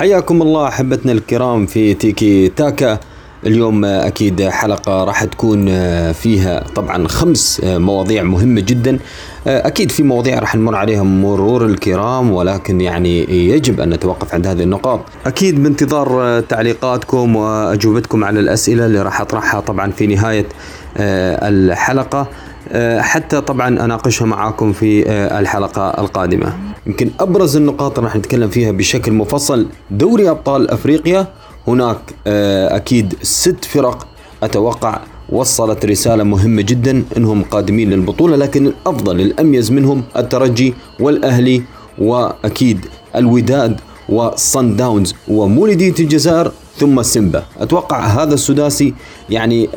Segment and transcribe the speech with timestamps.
[0.00, 2.98] حياكم الله أحبتنا الكرام في تيكي تاكا.
[3.46, 5.66] اليوم أكيد حلقة راح تكون
[6.12, 8.98] فيها طبعا خمس مواضيع مهمة جدا.
[9.46, 14.62] أكيد في مواضيع راح نمر عليها مرور الكرام ولكن يعني يجب أن نتوقف عند هذه
[14.62, 15.00] النقاط.
[15.26, 20.46] أكيد بانتظار تعليقاتكم وأجوبتكم على الأسئلة اللي راح أطرحها طبعا في نهاية
[20.96, 22.26] الحلقة.
[22.98, 26.69] حتى طبعا أناقشها معاكم في الحلقة القادمة.
[26.86, 29.66] يمكن أبرز النقاط راح نتكلم فيها بشكل مفصل.
[29.90, 31.26] دوري أبطال أفريقيا
[31.68, 31.98] هناك
[32.76, 34.06] أكيد ست فرق
[34.42, 41.62] أتوقع وصلت رسالة مهمة جدا إنهم قادمين للبطولة لكن الأفضل الأميز منهم الترجي والأهلي
[41.98, 47.44] وأكيد الوداد وصن داونز ومولودية الجزائر ثم سيمبا.
[47.60, 48.94] أتوقع هذا السداسي
[49.30, 49.68] يعني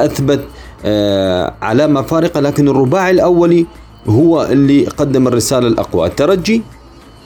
[0.00, 0.44] أثبت
[0.84, 3.66] آه علامة فارقة لكن الرباعي الأولي
[4.08, 6.06] هو اللي قدم الرسالة الأقوى.
[6.06, 6.62] الترجي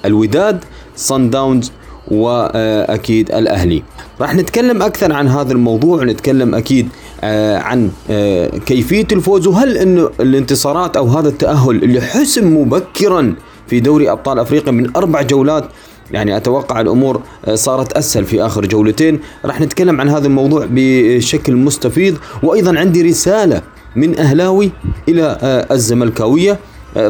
[0.04, 0.64] الوداد
[0.96, 1.72] صن داونز
[2.08, 3.82] وأكيد الأهلي.
[4.20, 6.88] راح نتكلم أكثر عن هذا الموضوع نتكلم أكيد
[7.20, 13.34] آه عن آه كيفية الفوز وهل إنه الانتصارات أو هذا التأهل اللي حسم مبكرا
[13.66, 15.64] في دوري أبطال أفريقيا من أربع جولات.
[16.10, 17.20] يعني أتوقع الأمور
[17.54, 19.20] صارت أسهل في آخر جولتين.
[19.44, 22.16] راح نتكلم عن هذا الموضوع بشكل مستفيض.
[22.42, 23.62] وأيضا عندي رسالة
[23.96, 24.70] من أهلاوي
[25.08, 25.38] إلى
[25.70, 26.58] الزملكاوية.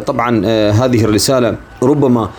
[0.06, 2.30] طبعا هذه الرسالة ربما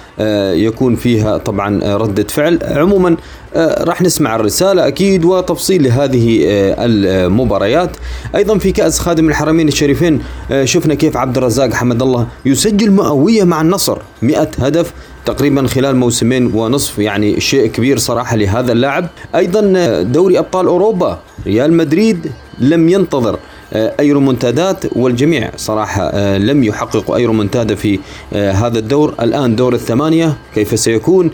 [0.54, 2.60] يكون فيها طبعا ردة فعل.
[2.64, 3.18] عموما
[3.56, 6.40] راح نسمع الرسالة أكيد وتفصيل لهذه
[6.80, 7.90] المباريات.
[8.36, 10.22] أيضا في كأس خادم الحرمين الشريفين
[10.64, 14.94] شفنا كيف عبد الرزاق حمد الله يسجل مئوية مع النصر 100 هدف
[15.26, 19.08] تقريبا خلال موسمين ونصف يعني شيء كبير صراحة لهذا اللاعب.
[19.36, 19.62] أيضا
[20.02, 23.40] دوري أبطال أوروبا ريال مدريد لم ينتظر.
[23.74, 28.00] أي رومنتادات والجميع صراحة لم يحققوا أي رومنتادا في
[28.34, 29.14] هذا الدور.
[29.22, 31.32] الآن دور الثمانية كيف سيكون؟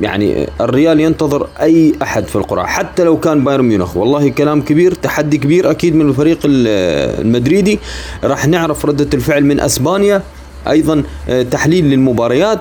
[0.00, 3.96] يعني الريال ينتظر أي أحد في القرعه حتى لو كان بايرن ميونخ.
[3.96, 7.78] والله كلام كبير تحدي كبير أكيد من الفريق المدريدي.
[8.24, 10.22] راح نعرف ردة الفعل من أسبانيا
[10.68, 11.02] أيضا
[11.50, 12.60] تحليل للمباريات.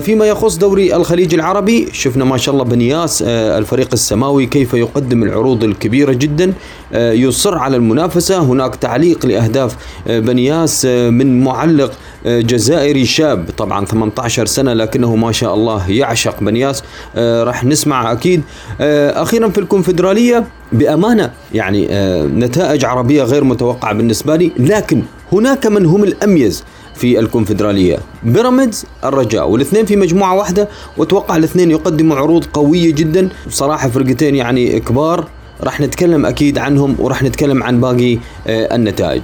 [0.00, 5.64] فيما يخص دوري الخليج العربي شفنا ما شاء الله بنياس الفريق السماوي كيف يقدم العروض
[5.64, 6.52] الكبيرة جدا
[6.94, 8.38] يصر على المنافسة.
[8.38, 9.76] هناك تعليق لأهداف
[10.06, 11.92] بنياس من معلق
[12.26, 16.82] جزائري شاب طبعا 18 سنة لكنه ما شاء الله يعشق بنياس
[17.16, 18.42] راح نسمع أكيد.
[18.80, 21.88] أخيرا في الكونفدرالية بأمانة يعني
[22.26, 26.64] نتائج عربية غير متوقعة بالنسبة لي لكن هناك من هم الأميز.
[27.00, 27.98] في الكونفدرالية.
[28.22, 33.28] بيراميدز الرجاء والاثنين في مجموعة واحدة وأتوقع الاثنين يقدموا عروض قوية جدا.
[33.46, 35.28] بصراحة فرقتين يعني كبار.
[35.62, 39.22] راح نتكلم أكيد عنهم وراح نتكلم عن باقي آه النتائج.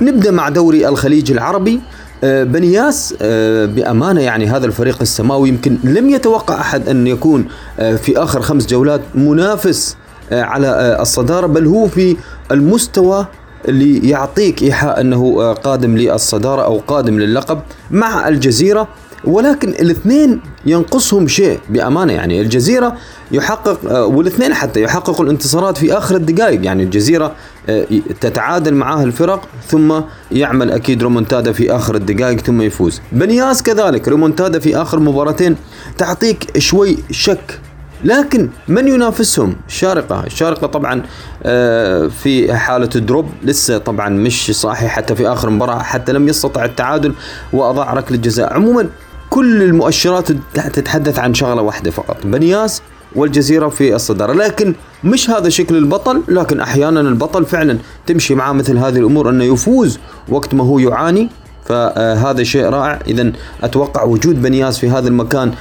[0.00, 1.80] نبدأ مع دوري الخليج العربي.
[2.24, 7.44] آه بنياس آه بأمانة يعني هذا الفريق السماوي يمكن لم يتوقع أحد أن يكون
[7.76, 9.96] في آخر خمس جولات منافس
[10.32, 12.16] على الصدارة بل هو في
[12.52, 13.26] المستوى
[13.68, 17.60] اللي يعطيك إيحاء أنه قادم للصدارة أو قادم للقب
[17.90, 18.88] مع الجزيرة
[19.24, 22.12] ولكن الاثنين ينقصهم شيء بأمانة.
[22.12, 22.96] يعني الجزيرة
[23.32, 26.64] يحقق والاثنين حتى يحققوا الانتصارات في آخر الدقائق.
[26.64, 27.34] يعني الجزيرة
[28.20, 30.00] تتعادل معاه الفرق ثم
[30.32, 33.00] يعمل أكيد رومونتادا في آخر الدقائق ثم يفوز.
[33.12, 35.56] بنياس كذلك رومونتادا في آخر مباراتين
[35.98, 37.60] تعطيك شوي شك
[38.04, 41.02] لكن من ينافسهم؟ الشارقة الشارقة طبعا
[42.08, 43.28] في حالة دروب.
[43.42, 47.14] لسه طبعا مش صاحي حتى في آخر مباراة حتى لم يستطع التعادل
[47.52, 48.54] وأضاع ركلة جزاء.
[48.54, 48.88] عموما
[49.30, 52.82] كل المؤشرات تتحدث عن شغلة واحدة فقط بنياس
[53.14, 54.32] والجزيرة في الصدارة.
[54.32, 59.44] لكن مش هذا شكل البطل لكن أحيانا البطل فعلا تمشي معاه مثل هذه الأمور أنه
[59.44, 59.98] يفوز
[60.28, 61.28] وقت ما هو يعاني.
[61.68, 62.98] فهذا شيء رائع.
[63.06, 65.52] اذا أتوقع وجود بنياس في هذا المكان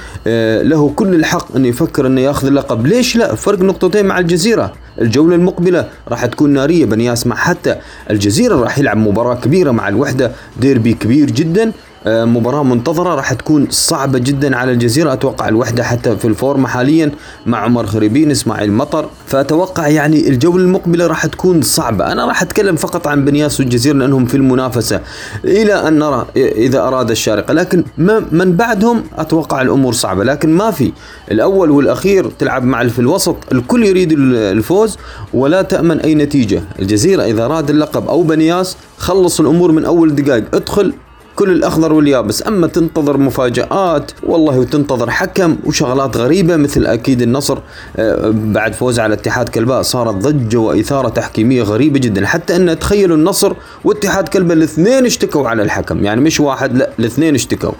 [0.69, 2.85] له كل الحق انه يفكر أنه يأخذ اللقب.
[2.87, 4.73] ليش لا؟ فرق نقطتين مع الجزيرة.
[5.01, 7.75] الجولة المقبلة راح تكون نارية بنياس مع حتى
[8.09, 11.71] الجزيرة راح يلعب مباراة كبيرة مع الوحدة ديربي كبير جدا.
[12.05, 15.13] مباراة منتظرة راح تكون صعبة جدا على الجزيرة.
[15.13, 17.11] أتوقع الوحدة حتى في الفورمة حاليا
[17.45, 19.09] مع عمر خريبين إسماعيل مطر.
[19.25, 22.11] فأتوقع يعني الجولة المقبلة راح تكون صعبة.
[22.11, 25.01] أنا راح أتكلم فقط عن بنياس والجزيرة لأنهم في المنافسة
[25.45, 27.83] إلى أن نرى إذا أراد الشارقة لكن
[28.31, 30.23] من بعدهم أتوقع الأمور صعبة.
[30.23, 30.91] لكن ما في.
[31.31, 33.35] الأول والأخير تلعب مع في الوسط.
[33.51, 34.97] الكل يريد الفوز
[35.33, 36.61] ولا تأمن أي نتيجة.
[36.79, 40.55] الجزيرة إذا أراد اللقب أو بنياس خلص الأمور من أول دقائق.
[40.55, 40.93] ادخل
[41.37, 42.47] كل الأخضر واليابس.
[42.47, 47.57] أما تنتظر مفاجآت والله وتنتظر حكم وشغلات غريبة مثل أكيد النصر
[47.97, 52.25] آه، بعد فوز على اتحاد كلباء صارت ضجة وإثارة تحكيمية غريبة جدا.
[52.25, 53.53] حتى أن تخيلوا النصر
[53.83, 56.03] واتحاد كلباء الاثنين اشتكوا على الحكم.
[56.03, 57.71] يعني مش واحد لا الاثنين اشتكوا.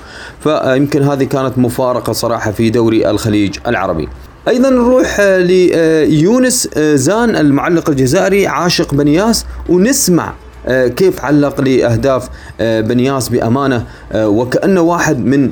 [0.43, 4.09] فيمكن هذه كانت مفارقة صراحة في دوري الخليج العربي.
[4.47, 12.29] أيضا نروح ليونس زان المعلق الجزائري عاشق بنياس ونسمع آه، كيف علق لأهداف
[12.61, 15.51] آه، بنياس بأمانة آه، وكأنه واحد من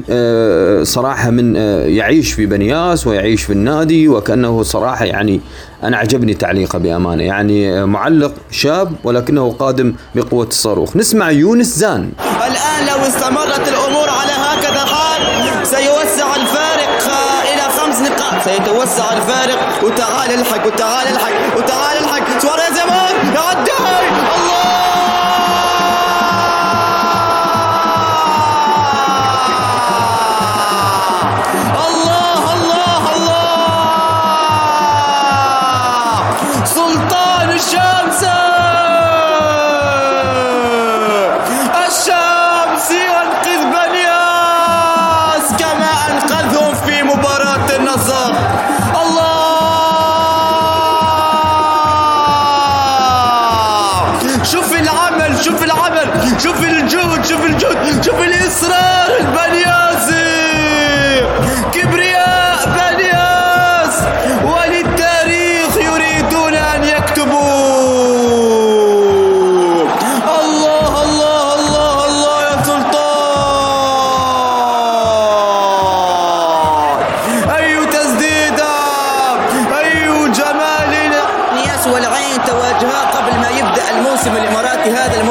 [0.84, 1.56] صراحة من
[1.96, 5.42] يعيش في بنياس ويعيش في النادي وكأنه صراحة يعني
[5.84, 7.24] أنا عجبني تعليقه بأمانة.
[7.24, 10.96] يعني معلق شاب ولكنه قادم بقوة الصاروخ.
[10.98, 12.12] نسمع يونس زان.
[12.48, 15.22] الآن لو استمرت الأمور على هكذا حال
[15.68, 16.90] سيوسع الفارق
[17.54, 18.44] إلى خمس نقاط.
[18.44, 22.40] سيتوسع الفارق وتعال الحق وتعال الحق وتعال الحق.
[22.42, 22.85] سواريز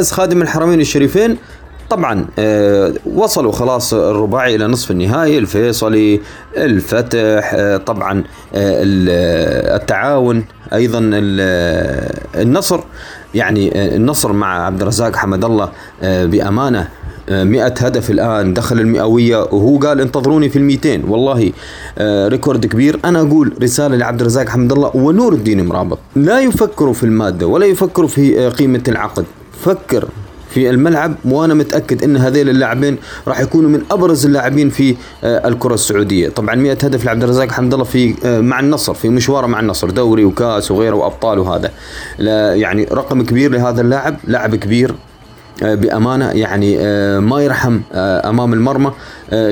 [0.00, 1.36] لكأس خادم الحرمين الشريفين
[1.90, 6.20] طبعا آه وصلوا خلاص الرباعي إلى نصف النهائي الفيصلي
[6.56, 8.24] الفتح آه طبعا
[8.54, 8.82] آه
[9.76, 11.00] التعاون أيضا
[12.34, 12.80] النصر.
[13.34, 15.68] يعني النصر مع عبد الرزاق حمد الله
[16.02, 16.88] بأمانة
[17.30, 21.52] مئة هدف الآن دخل المئوية وهو قال انتظروني في الميتين والله
[21.98, 23.00] آه، ريكورد كبير.
[23.04, 25.98] أنا أقول رسالة لعبد الرزاق حمد الله ونور الدين مرابط.
[26.16, 29.24] لا يفكروا في المادة ولا يفكروا في قيمة العقد.
[29.64, 30.08] فكر
[30.50, 32.98] في الملعب وأنا متأكد إن هذيل اللاعبين
[33.28, 36.28] راح يكونوا من أبرز اللاعبين في آه، الكرة السعودية.
[36.28, 39.90] طبعا 100 هدف لعبد الرزاق حمد الله في آه، مع النصر في مشواره مع النصر
[39.90, 41.70] دوري وكاس وغيره وأبطال وهذا.
[42.54, 44.94] يعني رقم كبير لهذا اللاعب لاعب كبير
[45.62, 46.78] آه، بأمانة يعني
[47.20, 48.92] ما يرحم أمام المرمى.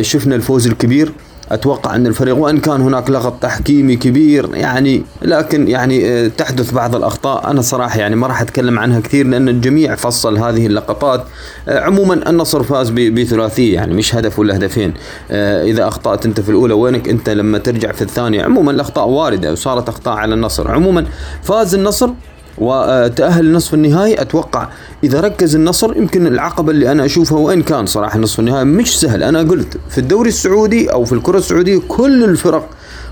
[0.00, 1.12] شفنا الفوز الكبير.
[1.50, 6.94] أتوقع أن الفريق وإن كان هناك لغط تحكيمي كبير يعني لكن يعني آه، تحدث بعض
[6.94, 7.50] الأخطاء.
[7.50, 11.24] أنا صراحة يعني ما راح أتكلم عنها كثير لأن الجميع فصل هذه اللقطات.
[11.68, 14.94] آه، عموما النصر فاز بثلاثية يعني مش هدف ولا هدفين.
[15.30, 19.52] آه، إذا أخطأت أنت في الأولى وينك أنت لما ترجع في الثانية؟ عموما الأخطاء واردة
[19.52, 20.70] وصارت أخطاء على النصر.
[20.70, 21.04] عموما
[21.42, 22.10] فاز النصر
[22.60, 24.68] وتأهل لنصف النهائي أتوقع
[25.04, 29.22] إذا ركز النصر يمكن العقبة اللي أنا أشوفها وإن كان صراحة نصف النهائي مش سهل.
[29.22, 32.68] أنا قلت في الدوري السعودي أو في الكرة السعودية كل الفرق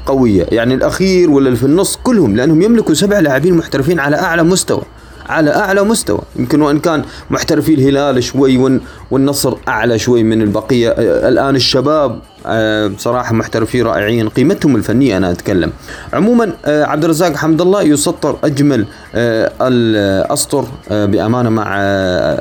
[0.06, 4.82] قوية يعني الأخير ولا في النص كلهم لأنهم يملكوا سبع لاعبين محترفين على أعلى مستوى
[5.28, 6.20] على أعلى مستوى.
[6.36, 10.88] يمكن وإن كان محترفي الهلال شوي والنصر أعلى شوي من البقية.
[11.28, 12.20] الآن الشباب
[12.96, 14.28] بصراحة محترفين رائعين.
[14.28, 15.72] قيمتهم الفنية أنا أتكلم.
[16.12, 18.86] عموما آه، عبد الرزاق حمد الله يسطر أجمل
[19.60, 21.76] الأسطر بأمانة مع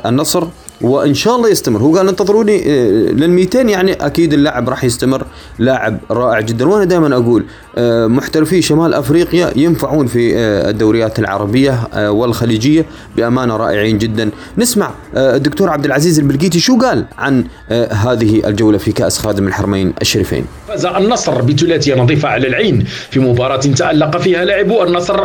[0.06, 0.44] النصر
[0.80, 1.80] وإن شاء الله يستمر.
[1.80, 5.26] هو قال انتظروني آه، لل 200 يعني أكيد اللاعب راح يستمر.
[5.58, 6.68] لاعب رائع جدا.
[6.68, 12.84] وأنا دائما أقول آه، آه، محترفي شمال أفريقيا ينفعون في آه، الدوريات العربية آه، والخليجية
[13.16, 14.30] بأمانة رائعين جدا.
[14.58, 17.44] نسمع الدكتور عبد العزيز البلقيتي شو قال عن
[17.90, 20.44] هذه الجولة في كأس خادم الحرمين الشريفين.
[20.68, 25.24] فاز النصر بثلاثية نظيفة على العين في مباراة تألق فيها لاعبو النصر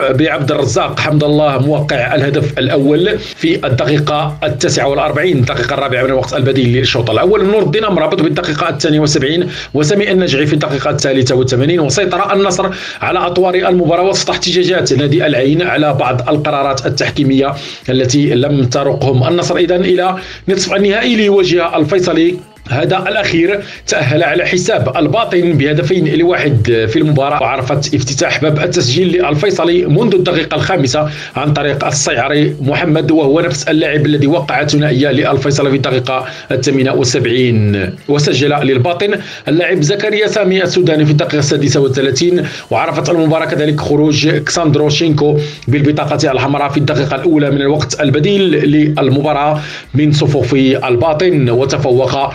[0.00, 6.34] بعبد الرزاق حمد الله موقع الهدف الأول في الدقيقة التاسعة والأربعين الدقيقة الرابعة من الوقت
[6.34, 11.78] البديل للشوط الأول نور الدين مرابط بالدقيقة الثانية والسبعين وسامي النجعي في الدقيقة الثالثة 1989
[11.86, 17.54] وسيطر النصر على أطوار المباراة وسط احتجاجات نادي العين على بعض القرارات التحكيمية
[17.88, 19.56] التي لم ترقهم النصر.
[19.56, 20.16] اذا إلى
[20.48, 22.49] نصف النهائي ليواجه الفيصلي.
[22.68, 27.42] هذا الأخير تأهل على حساب الباطن بهدفين لواحد في المباراة.
[27.42, 34.06] وعرفت افتتاح باب التسجيل للفيصلي منذ الدقيقة الخامسة عن طريق الصيعري محمد وهو نفس اللاعب
[34.06, 37.90] الذي وقع ثنائية للفيصلي في الدقيقة الثامنة والسبعين.
[38.08, 39.14] وسجل للباطن
[39.48, 42.46] اللاعب زكريا سامي السوداني في الدقيقة السادسة والثلاثين.
[42.70, 45.38] وعرفت المباراة كذلك خروج كساندرو شينكو
[45.68, 49.60] بالبطاقة الحمراء في الدقيقة الأولى من الوقت البديل للمباراة
[49.94, 51.50] من صفوف الباطن.
[51.50, 52.34] وتفوق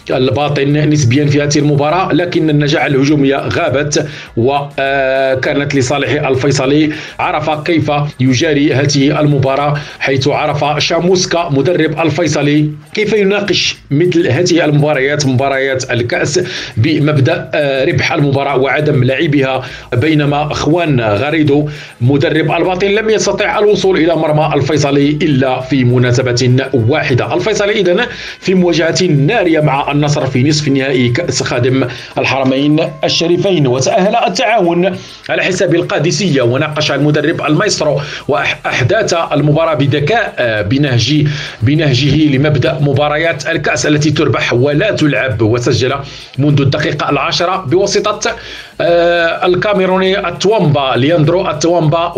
[0.17, 6.89] الباطن نسبيا في هذه المباراة لكن النجاح الهجومية غابت وكانت لصالح الفيصلي.
[7.19, 15.25] عرف كيف يجاري هذه المباراة حيث عرف شاموسكا مدرب الفيصلي كيف يناقش مثل هذه المباريات
[15.25, 16.39] مباريات الكأس
[16.77, 17.51] بمبدأ
[17.87, 19.61] ربح المباراة وعدم لعبها
[19.93, 21.69] بينما أخوان غريدو
[22.01, 27.33] مدرب الباطن لم يستطع الوصول إلى مرمى الفيصلي إلا في مناسبة واحدة.
[27.33, 28.05] الفيصلي إذن
[28.39, 34.97] في مواجهة نارية مع النصر في نصف نهائي كأس خادم الحرمين الشريفين وتأهل التعاون
[35.29, 40.35] على حساب القادسية وناقش المدرب المايسترو وأحداث المباراة بذكاء
[40.69, 41.27] بنهج
[41.61, 45.93] بنهجه لمبدأ مباريات الكأس التي تربح ولا تلعب وسجل
[46.37, 48.35] منذ الدقيقة العاشرة بواسطة
[48.83, 52.13] الكاميروني التوامبا لياندرو التوامبا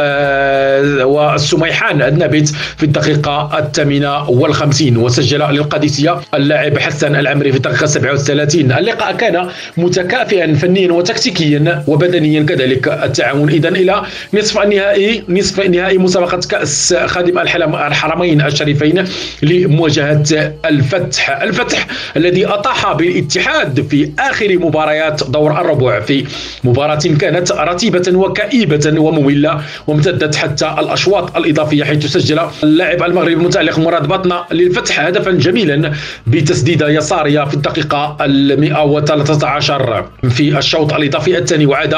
[0.00, 4.96] آه، والسميحان النابت في الدقيقة الثامنة والخمسين.
[4.96, 12.88] وسجل للقادسية اللاعب حسن العمري في الدقيقة 37 اللقاء كان متكافئا فنيا وتكتيكيا وبدنيا كذلك
[12.88, 13.48] التعاون.
[13.48, 14.02] إذا إلى
[14.34, 19.04] نصف النهائي نصف نهائي مسابقة كأس خادم الحرمين الشريفين
[19.42, 21.42] لمواجهة الفتح.
[21.42, 21.86] الفتح
[22.16, 26.24] الذي أطاح بالاتحاد في آخر مباريات دور الربع في
[26.64, 34.06] مباراة كانت رتيبة وكئيبة ومملة وامتدت حتى الأشواط الإضافية حيث سجل اللاعب المغربي المتألق مراد
[34.08, 35.92] بطنة للفتح هدفا جميلا
[36.26, 41.94] بتسديدة يسارية في الدقيقة ال 113 في الشوط الإضافي الثاني وعاد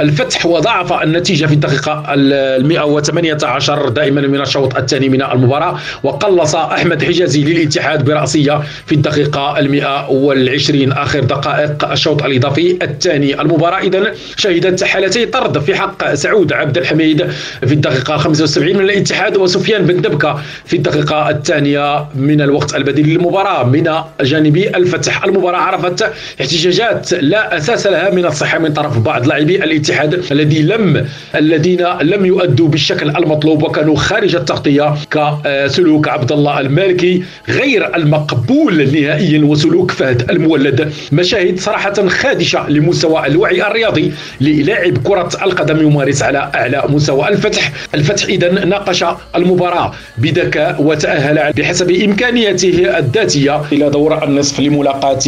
[0.00, 7.04] الفتح وضعف النتيجة في الدقيقة ال 118 دائما من الشوط الثاني من المباراة وقلص أحمد
[7.04, 12.69] حجازي للاتحاد برأسية في الدقيقة ال 120 آخر دقائق الشوط الإضافي.
[12.82, 13.78] الثاني المباراة.
[13.78, 17.26] إذا شهدت حالتي طرد في حق سعود عبد الحميد
[17.66, 23.64] في الدقيقة 75 من الاتحاد وسفيان بن دبكة في الدقيقة الثانية من الوقت البديل للمباراة
[23.64, 23.90] من
[24.22, 25.24] جانب الفتح.
[25.24, 31.06] المباراة عرفت احتجاجات لا أساس لها من الصحة من طرف بعض لاعبي الاتحاد الذي لم
[31.34, 39.44] الذين لم يؤدوا بالشكل المطلوب وكانوا خارج التغطية كسلوك عبد الله المالكي غير المقبول نهائيا
[39.44, 40.92] وسلوك فهد المولد.
[41.12, 47.72] مشاهد صراحة خادشة لمستوى الوعي الرياضي للاعب كرة القدم يمارس على أعلى مستوى الفتح.
[47.94, 49.04] الفتح إذا ناقش
[49.36, 55.18] المباراة بذكاء وتأهل بحسب إمكانياته الذاتية إلى دور النصف لملاقاة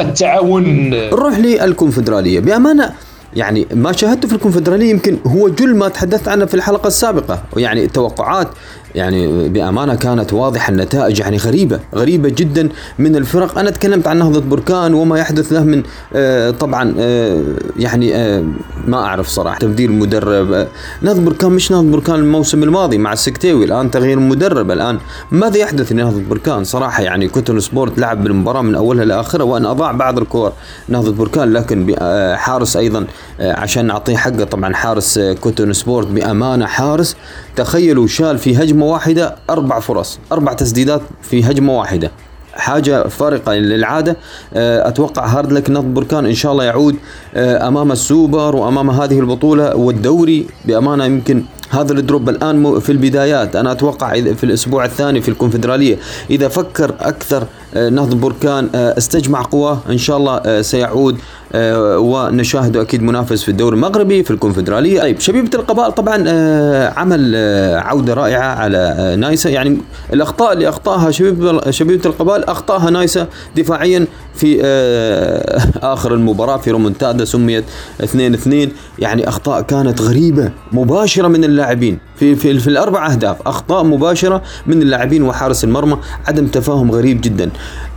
[0.00, 0.90] التعاون.
[0.90, 2.40] نروح للكونفدرالية.
[2.40, 2.92] بأمانة
[3.36, 7.84] يعني ما شاهدته في الكونفدرالية يمكن هو جل ما تحدثت عنه في الحلقة السابقة يعني
[7.84, 8.48] التوقعات
[8.96, 13.58] يعني بأمانة كانت واضحة النتائج يعني غريبة غريبة جدا من الفرق.
[13.58, 15.82] أنا تكلمت عن نهضة بركان وما يحدث له من
[16.14, 17.42] آه طبعا آه
[17.76, 18.44] يعني آه
[18.86, 19.58] ما أعرف صراحة.
[19.58, 20.66] تبديل مدرب آه
[21.02, 24.70] نهضة بركان مش نهضة بركان الموسم الماضي مع السكتيوي الآن تغيير مدرب.
[24.70, 24.98] الآن
[25.30, 29.92] ماذا يحدث لنهضة بركان؟ صراحة يعني كوتون سبورت لعب بالمباراة من أولها لاخرها وأن أضاع
[29.92, 30.52] بعض الكور
[30.88, 33.06] نهضة بركان لكن آه، حارس أيضا
[33.40, 37.16] آه، عشان نعطيه حقه طبعا حارس كوتون سبورت بأمانة حارس
[37.56, 42.10] تخيلوا شال في هجمة واحدة أربع فرص أربع تسديدات في هجمة واحدة.
[42.54, 44.16] حاجة خارقة للعادة.
[44.52, 46.96] أتوقع hard luck نهضه بركان إن شاء الله يعود
[47.36, 53.56] أمام السوبر وأمام هذه البطولة والدوري بأمانة يمكن هذا ال drop الآن في البدايات.
[53.56, 55.98] أنا أتوقع في الأسبوع الثاني في الكونفدرالية.
[56.30, 61.14] إذا فكر أكثر نهضه بركان استجمع قواه إن شاء الله سيعود.
[61.14, 61.20] آه،
[61.54, 65.00] ونشاهده أكيد منافس في الدوري المغربي في الكونفدرالية.
[65.00, 69.78] طيب شبيبة القبائل طبعا آه، عمل آه، عودة رائعة على نايسا يعني
[70.12, 73.26] الأخطاء اللي أخطاها شبيبه شبيبة القبائل أخطاها نايسا
[73.56, 74.62] دفاعيا في
[75.82, 77.64] آخر المباراة في رومونتادا سميت
[78.00, 81.98] 2 2 يعني أخطاء كانت غريبة مباشرة من اللاعبين.
[82.16, 85.98] في في, في الأربع أهداف أخطاء مباشرة من اللاعبين وحارس المرمى.
[86.26, 87.50] عدم تفاهم غريب جدا.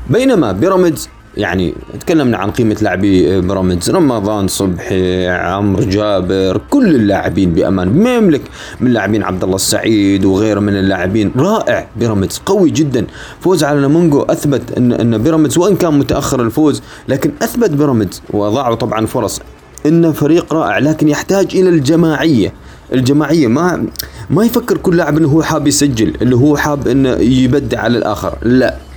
[0.10, 1.10] بينما بيراميدز
[1.40, 7.88] يعني تكلمنا عن قيمة لاعبي بيراميدز رمضان صبحي عمرو جابر كل اللاعبين بأمان.
[8.04, 8.42] ما يملك
[8.80, 11.32] من لاعبين عبد الله السعيد وغيره من اللاعبين.
[11.38, 13.06] رائع بيراميدز قوي جدا.
[13.40, 18.22] فوز على نامونجو أثبت أن أن بيراميدز وإن كان متأخر الفوز لكن أثبت بيراميدز.
[18.30, 19.40] وضاعوا طبعا فرص.
[19.86, 22.54] إنه فريق رائع لكن يحتاج إلى الجماعية.
[22.94, 23.88] الجماعية ما
[24.30, 28.38] ما يفكر كل لاعب إنه هو حاب يسجل اللي هو حاب إنه يبدع على الآخر.
[28.42, 28.89] لا.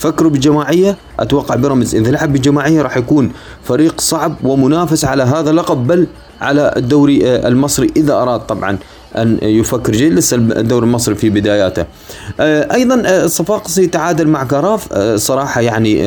[0.00, 3.32] فكروا بجماعية أتوقع بيراميدز إذا لعب بجماعية راح يكون
[3.64, 6.06] فريق صعب ومنافس على هذا اللقب بل
[6.40, 8.78] على الدوري آه، المصري إذا أراد طبعا
[9.16, 11.84] أن يفكر جيد لسه الدوري المصري في بداياته.
[12.40, 14.98] آه، أيضا آه، الصفاقسي تعادل مع كراف.
[15.16, 16.00] صراحة يعني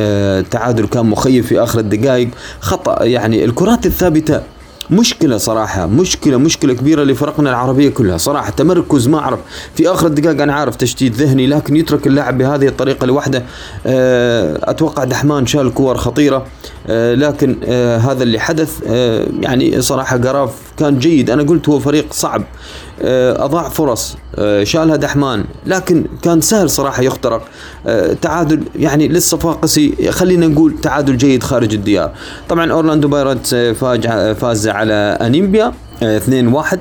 [0.43, 2.29] تعادل كان مخيف في آخر الدقائق.
[2.59, 4.41] خطأ يعني الكرات الثابتة
[4.89, 8.17] مشكلة صراحة مشكلة مشكلة كبيرة لفرقنا العربية كلها.
[8.17, 9.39] صراحة تمركز ما أعرف.
[9.75, 13.43] في آخر الدقائق أنا عارف تشتيت ذهني لكن يترك اللاعب بهذه الطريقة لوحده.
[13.85, 16.45] آه، أتوقع دحمان شال كور خطيرة.
[16.87, 18.79] آه، لكن آه، هذا اللي حدث.
[19.41, 21.29] يعني صراحة قراف كان جيد.
[21.29, 22.43] أنا قلت هو فريق صعب.
[23.05, 25.45] أضاع فرص آه، شالها دحمان.
[25.65, 27.41] لكن كان سهل صراحة يخترق.
[27.88, 32.12] آه، تعادل يعني للصفاقسي خلينا نقول تعادل جيد خارج الديار.
[32.50, 33.55] طبعا أورلاندو بايرتس
[34.36, 36.79] فاز على إنيمبا 2 1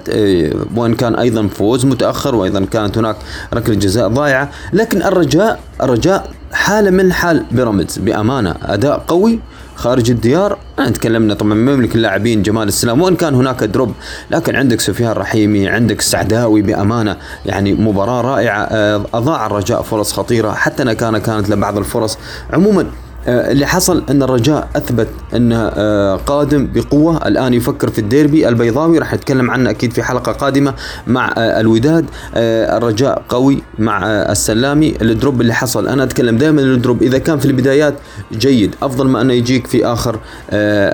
[0.77, 3.17] وان كان أيضا فوز متأخر وأيضا كانت هناك
[3.55, 4.51] ركلة جزاء ضايعة.
[4.73, 7.99] لكن الرجاء الرجاء حاله من حال بيراميدز.
[7.99, 9.39] بأمانة أداء قوي.
[9.83, 10.59] خارج الديار.
[10.95, 13.93] تكلمنا طبعا مملك اللاعبين جمال السلامي وإن كان هناك drop.
[14.31, 17.17] لكن عندك سفيان رحيمي عندك السعداوي بأمانة.
[17.47, 20.53] يعني مباراة رائعة آه، أضاع الرجاء فرص خطيرة.
[20.53, 22.19] حتى أنا كان كانت لبعض الفرص.
[22.53, 22.87] عموما آه،
[23.27, 28.99] اللي حصل أن الرجاء أثبت انه آه، قادم بقوة الآن يفكر في الديربي البيضاوي.
[28.99, 30.75] راح نتكلم عنه أكيد في حلقة قادمة
[31.07, 32.07] مع آه، الوداد.
[32.37, 34.95] الرجاء قوي مع السلامي.
[35.03, 37.03] ال drop اللي حصل أنا أتكلم دائما ال drop.
[37.03, 37.95] إذا كان في البدايات
[38.33, 40.19] جيد أفضل ما أنه يجيك في آخر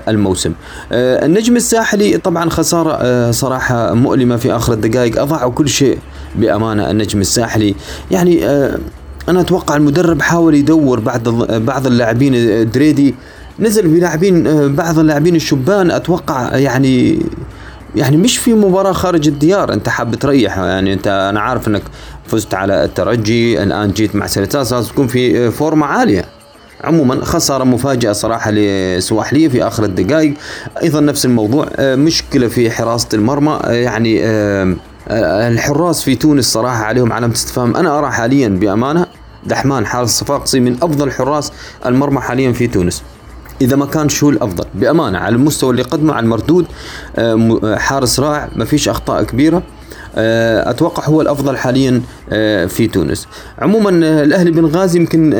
[0.09, 0.53] الموسم.
[0.93, 5.23] النجم الساحلي طبعا خسارة صراحة مؤلمة في آخر الدقائق.
[5.23, 5.99] أضاعوا كل شيء
[6.37, 7.75] بأمانة النجم الساحلي.
[8.11, 8.45] يعني
[9.29, 12.33] أنا أتوقع المدرب حاول يدور بعض بعض اللاعبين
[12.71, 13.14] دريدي.
[13.59, 15.91] نزل بلاعبين بعض اللاعبين الشبان.
[15.91, 17.23] أتوقع يعني
[17.97, 19.73] يعني مش في مباراة خارج الديار.
[19.73, 21.83] أنت حاب تريح يعني أنت أنا عارف إنك
[22.27, 23.62] فزت على الترجي.
[23.62, 26.25] الآن جيت مع ساليتاس لازم تكون في فورمة عالية.
[26.85, 30.35] عموما خسارة مفاجئة صراحة لسواحلية في آخر الدقائق.
[30.83, 33.59] أيضا نفس الموضوع مشكلة في حراسة المرمى.
[33.64, 34.21] يعني
[35.11, 37.77] الحراس في تونس صراحة عليهم علامة استفهام.
[37.77, 39.07] أنا أرى حاليا بأمانة
[39.49, 41.53] دحمان حارس صفاقسي من أفضل حراس
[41.87, 43.03] المرمى حاليا في تونس.
[43.61, 46.67] إذا ما كان شو الأفضل؟ بأمانة على المستوى اللي قدمه على المردود
[47.17, 49.63] آه، آه، حارس رائع ما فيش أخطاء كبيرة
[50.17, 52.03] آه، أتوقع هو الأفضل حاليا
[52.69, 53.29] في تونس.
[53.59, 53.91] عموما
[54.23, 55.31] الأهلي بنغازي يمكن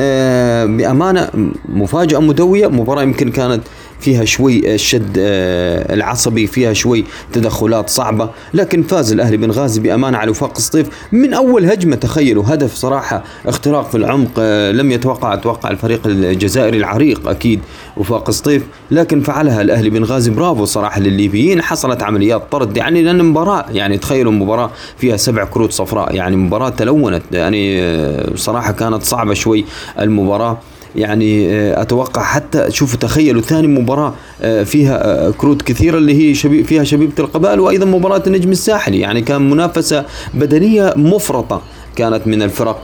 [0.77, 1.29] بأمانة
[1.69, 3.61] مفاجأة مدوية مباراة يمكن كانت
[3.99, 8.29] فيها شوي الشد آه، العصبي فيها شوي تدخلات صعبة.
[8.53, 13.23] لكن فاز الأهلي بن غازي بأمانة على وفاق الصيف من أول هجمة تخيلوا هدف صراحة
[13.45, 17.59] اختراق في العمق آه، لم يتوقع أتوقع الفريق الجزائري العريق أكيد
[17.97, 20.31] وفاق الصيف لكن فعلها الأهلي بن غازي.
[20.31, 21.61] برافو صراحة للليبيين.
[21.61, 26.15] حصلت عمليات طرد يعني لأن مباراة يعني تخيلوا مباراة فيها سبع كروت صفراء.
[26.15, 29.65] يعني مباراة تلونت يعني آه، صراحة كانت صعبة شوي
[29.99, 30.57] المباراة.
[30.95, 36.33] يعني آه، أتوقع حتى شوفوا تخيلوا ثاني مباراة آه، فيها آه، كروت كثيرة اللي هي
[36.35, 38.99] شبي فيها شبيبة القبائل وأيضا مباراة النجم الساحلي.
[38.99, 41.61] يعني كان منافسة بدنية مفرطة
[41.95, 42.81] كانت من الفرق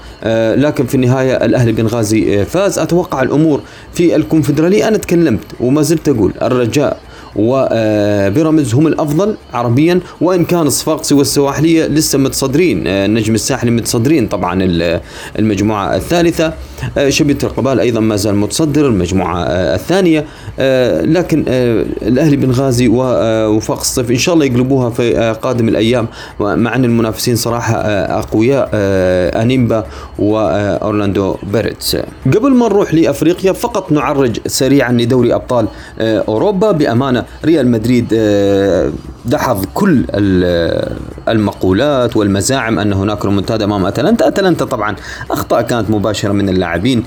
[0.55, 2.79] لكن في النهاية الأهلي بن غازي فاز.
[2.79, 3.61] أتوقع الأمور
[3.93, 4.87] في الكونفدرالية.
[4.87, 6.99] أنا تكلمت وما زلت أقول الرجاء
[7.35, 12.87] وبيراميدز هم الأفضل عربيا وإن كان الصفاقسي والسواحليه لسه متصدرين.
[12.87, 14.59] النجم الساحلي متصدرين طبعا
[15.39, 16.53] المجموعة الثالثة.
[17.09, 20.25] شبيبه القبال أيضا ما زال متصدر المجموعة الثانية.
[21.01, 21.43] لكن
[22.01, 26.07] الأهلي بنغازي ووفاق الصيف إن شاء الله يقلبوها في قادم الأيام.
[26.39, 27.75] مع أن المنافسين صراحة
[28.19, 28.69] أقوياء
[29.41, 29.85] أنيمبا
[30.19, 31.97] وأورلاندو بيرتس.
[32.25, 35.67] قبل ما نروح لأفريقيا فقط نعرج سريعا لدوري أبطال
[35.99, 36.71] أوروبا.
[36.71, 38.07] بأمانة ريال مدريد
[39.25, 40.05] دحض كل
[41.29, 44.95] المقولات والمزاعم أن هناك ريمونتادا أمام أتلانتا، أتلانتا طبعا
[45.31, 47.03] أخطاء كانت مباشرة من اللاعبين.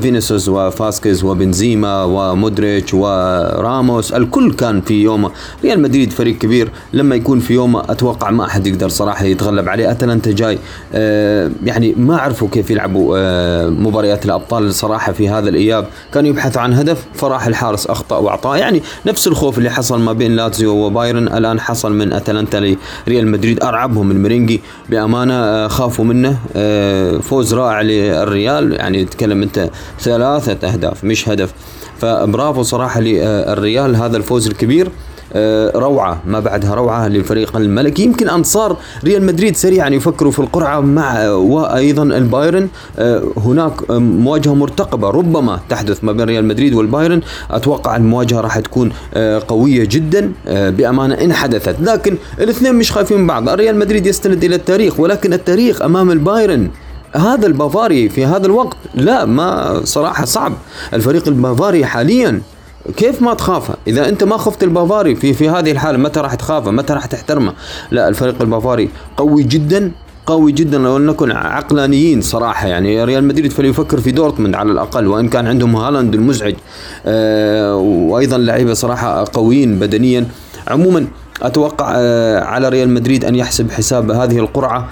[0.00, 4.12] فينيسوس وفاسكيز وبنزيما ومودريتش وراموس.
[4.12, 5.30] الكل كان في يومه،
[5.64, 6.68] ريال مدريد فريق كبير.
[6.92, 10.58] لما يكون في يومه أتوقع ما أحد يقدر صراحة يتغلب عليه، أتلانتا جاي.
[11.64, 13.18] يعني ما عرفوا كيف يلعبوا
[13.70, 18.82] مباريات الأبطال صراحة في هذا الإياب، كانوا يبحثوا عن هدف فراح الحارس أخطأ وأعطاه، يعني
[19.06, 23.45] نفس الخوف اللي حصل ما بين لاتزيو وبايرن الآن حصل من أتلانتا لريال مدريد.
[23.52, 26.38] أرعبهم المرينجي بأمانة خافوا منه
[27.20, 28.72] فوز رائع للريال.
[28.72, 31.52] يعني تتكلم أنت ثلاثة أهداف مش هدف.
[31.98, 34.90] فبرافو صراحة للريال هذا الفوز الكبير.
[35.76, 38.02] روعة ما بعدها روعة للفريق الملكي.
[38.02, 42.68] يمكن أنصار ريال مدريد سريعا يفكروا في القرعة مع وأيضا البايرن.
[43.36, 47.20] هناك مواجهة مرتقبة ربما تحدث ما بين ريال مدريد والبايرن.
[47.50, 48.92] أتوقع المواجهة راح تكون
[49.48, 51.76] قوية جدا بأمانة إن حدثت.
[51.80, 53.48] لكن الاثنين مش خايفين من بعض.
[53.48, 56.70] ريال مدريد يستند إلى التاريخ ولكن التاريخ أمام البايرن
[57.12, 60.52] هذا البافاري في هذا الوقت لا ما صراحة صعب.
[60.94, 62.40] الفريق البافاري حاليا
[62.96, 66.70] كيف ما تخافه إذا أنت ما خفت البافاري في في هذه الحالة متى راح تخافه
[66.70, 67.52] متى راح تحترمه
[67.90, 69.92] لا الفريق البافاري قوي جدا
[70.26, 72.68] قوي جدا لو نكون عقلانيين صراحة.
[72.68, 76.54] يعني ريال مدريد فليفكر في دورتموند على الأقل وإن كان عندهم هالاند المزعج
[77.06, 80.26] آه وأيضا لعيبة صراحة قويين بدنيا.
[80.68, 81.06] عموما
[81.42, 81.86] أتوقع
[82.44, 84.88] على ريال مدريد أن يحسب حساب هذه القرعة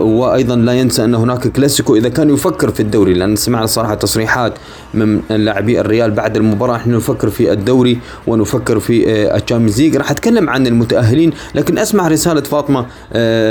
[0.00, 4.52] وأيضا لا ينسى أن هناك كلاسيكو إذا كان يفكر في الدوري لأن سمعنا صراحة تصريحات
[4.94, 9.96] من لاعبي الريال بعد المباراة نحن نفكر في الدوري ونفكر في ال Champions League.
[9.96, 12.86] راح أتكلم عن المتأهلين لكن أسمع رسالة فاطمة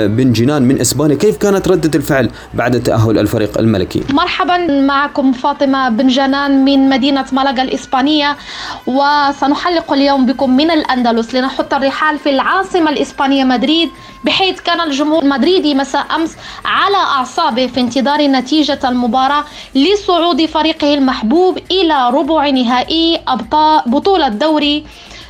[0.07, 1.15] بن جنان من إسبانيا.
[1.15, 7.25] كيف كانت ردة الفعل بعد تأهل الفريق الملكي؟ مرحبا معكم فاطمة بن جنان من مدينة
[7.31, 8.37] مالاغا الإسبانية
[8.87, 13.89] وسنحلق اليوم بكم من الأندلس لنحط الرحال في العاصمة الإسبانية مدريد
[14.23, 19.43] بحيث كان الجمهور المدريدي مساء أمس على أعصابه في انتظار نتيجة المباراة
[19.75, 24.85] لصعود فريقه المحبوب إلى ربع نهائي أبطال بطولة دوري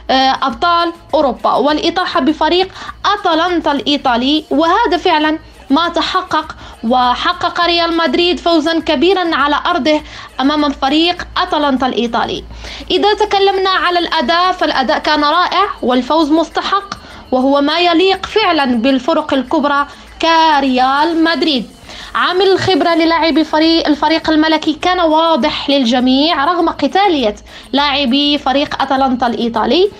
[0.09, 1.53] أبطال أوروبا.
[1.53, 2.67] والإطاحة بفريق
[3.05, 10.01] أتلانتا الإيطالي وهذا فعلا ما تحقق وحقق ريال مدريد فوزا كبيرا على أرضه
[10.39, 12.43] أمام فريق أتلانتا الإيطالي.
[12.91, 16.93] إذا تكلمنا على الأداء فالأداء كان رائع والفوز مستحق
[17.31, 19.87] وهو ما يليق فعلا بالفرق الكبرى
[20.21, 21.65] كريال مدريد.
[22.15, 27.35] عامل الخبرة للاعبي فريق الفريق الملكي كان واضح للجميع رغم قتالية
[27.73, 29.91] لاعبي فريق أتلانتا الإيطالي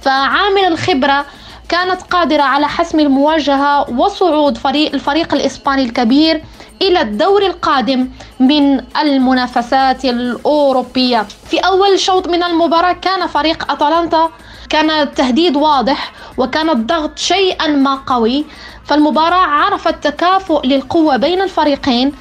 [0.00, 1.26] فعامل الخبرة
[1.68, 6.42] كانت قادرة على حسم المواجهة وصعود فريق الفريق الإسباني الكبير
[6.82, 8.08] إلى الدور القادم
[8.40, 11.26] من المنافسات الأوروبية.
[11.50, 14.30] في أول شوط من المباراة كان فريق أتلانتا
[14.70, 18.44] كان التهديد واضح وكان الضغط شيئا ما قوي
[18.84, 22.12] فالمباراة عرفت تكافؤ للقوة بين الفريقين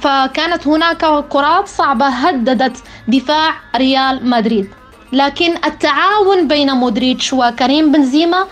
[0.00, 2.76] فكانت هناك كرات صعبة هددت
[3.08, 4.77] دفاع ريال مدريد.
[5.12, 8.44] لكن التعاون بين مودريتش وكريم بنزيما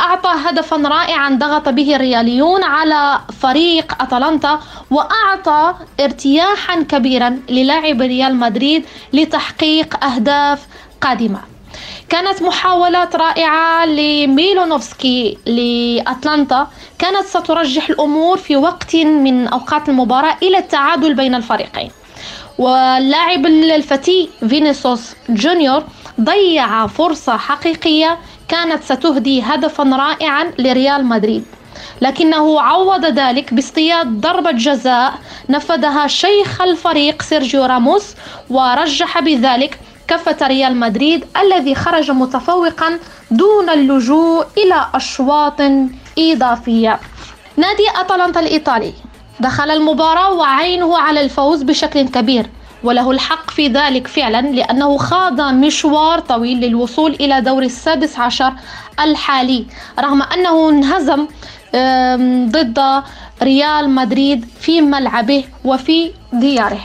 [0.00, 8.84] أعطى هدفا رائعا ضغط به الرياليون على فريق أتلانتا وأعطى ارتياحا كبيرا للاعب ريال مدريد
[9.12, 10.66] لتحقيق أهداف
[11.00, 11.40] قادمة.
[12.08, 16.66] كانت محاولات رائعة لميلونوفسكي لأتلانتا.
[16.98, 21.90] كانت سترجح الأمور في وقت من أوقات المباراة إلى التعادل بين الفريقين.
[22.58, 25.84] واللاعب الفتي فينيسوس جونيور
[26.20, 31.44] ضيع فرصة حقيقية كانت ستهدي هدفا رائعا لريال مدريد.
[32.00, 35.14] لكنه عوض ذلك باصطياد ضربة جزاء
[35.48, 38.14] نفذها شيخ الفريق سيرجيو راموس
[38.50, 42.98] ورجح بذلك كفة ريال مدريد الذي خرج متفوقا
[43.30, 45.60] دون اللجوء إلى أشواط
[46.18, 47.00] إضافية.
[47.56, 48.92] نادي أتلانتا الإيطالي.
[49.40, 52.46] دخل المباراة وعينه على الفوز بشكل كبير
[52.84, 58.52] وله الحق في ذلك فعلا لأنه خاض مشوار طويل للوصول إلى دور السادس عشر
[59.00, 59.66] الحالي.
[59.98, 61.26] رغم أنه انهزم
[62.50, 63.02] ضد
[63.42, 66.80] ريال مدريد في ملعبه وفي دياره.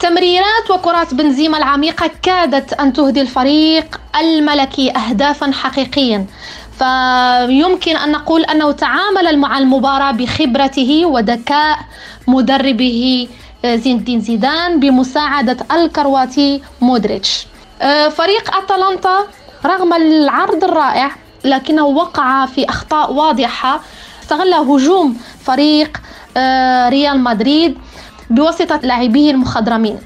[0.00, 6.26] تمريرات وكرات بنزيما العميقة كادت أن تهدي الفريق الملكي أهدافا حقيقيا.
[6.78, 11.78] فيمكن أن نقول أنه تعامل مع المباراة بخبرته وذكاء
[12.28, 13.28] مدربه
[13.64, 17.46] آه، زين الدين زيدان بمساعدة الكرواتي مودريتش.
[17.82, 19.18] آه، فريق أتلانتا
[19.66, 21.10] رغم العرض الرائع
[21.44, 23.80] لكنه وقع في أخطاء واضحة.
[24.22, 26.00] استغل هجوم فريق
[26.36, 27.78] آه، ريال مدريد
[28.30, 29.98] بواسطة لاعبيه المخضرمين.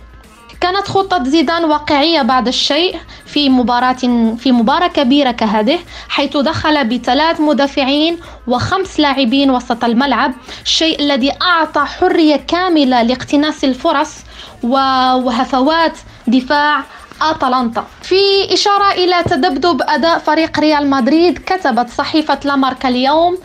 [0.62, 2.96] كانت خطة زيدان واقعية بعد الشيء
[3.27, 3.96] في مباراة
[4.38, 10.33] في مباراة كبيرة كهذه حيث دخل بثلاث مدافعين وخمس لاعبين وسط الملعب
[10.64, 14.14] الشيء الذي أعطى حرية كاملة لاقتناص الفرص
[14.62, 16.83] وهفوات دفاع
[17.30, 23.38] أتلانتا في إشارة إلى تذبذب أداء فريق ريال مدريد كتبت صحيفة لاماركا اليوم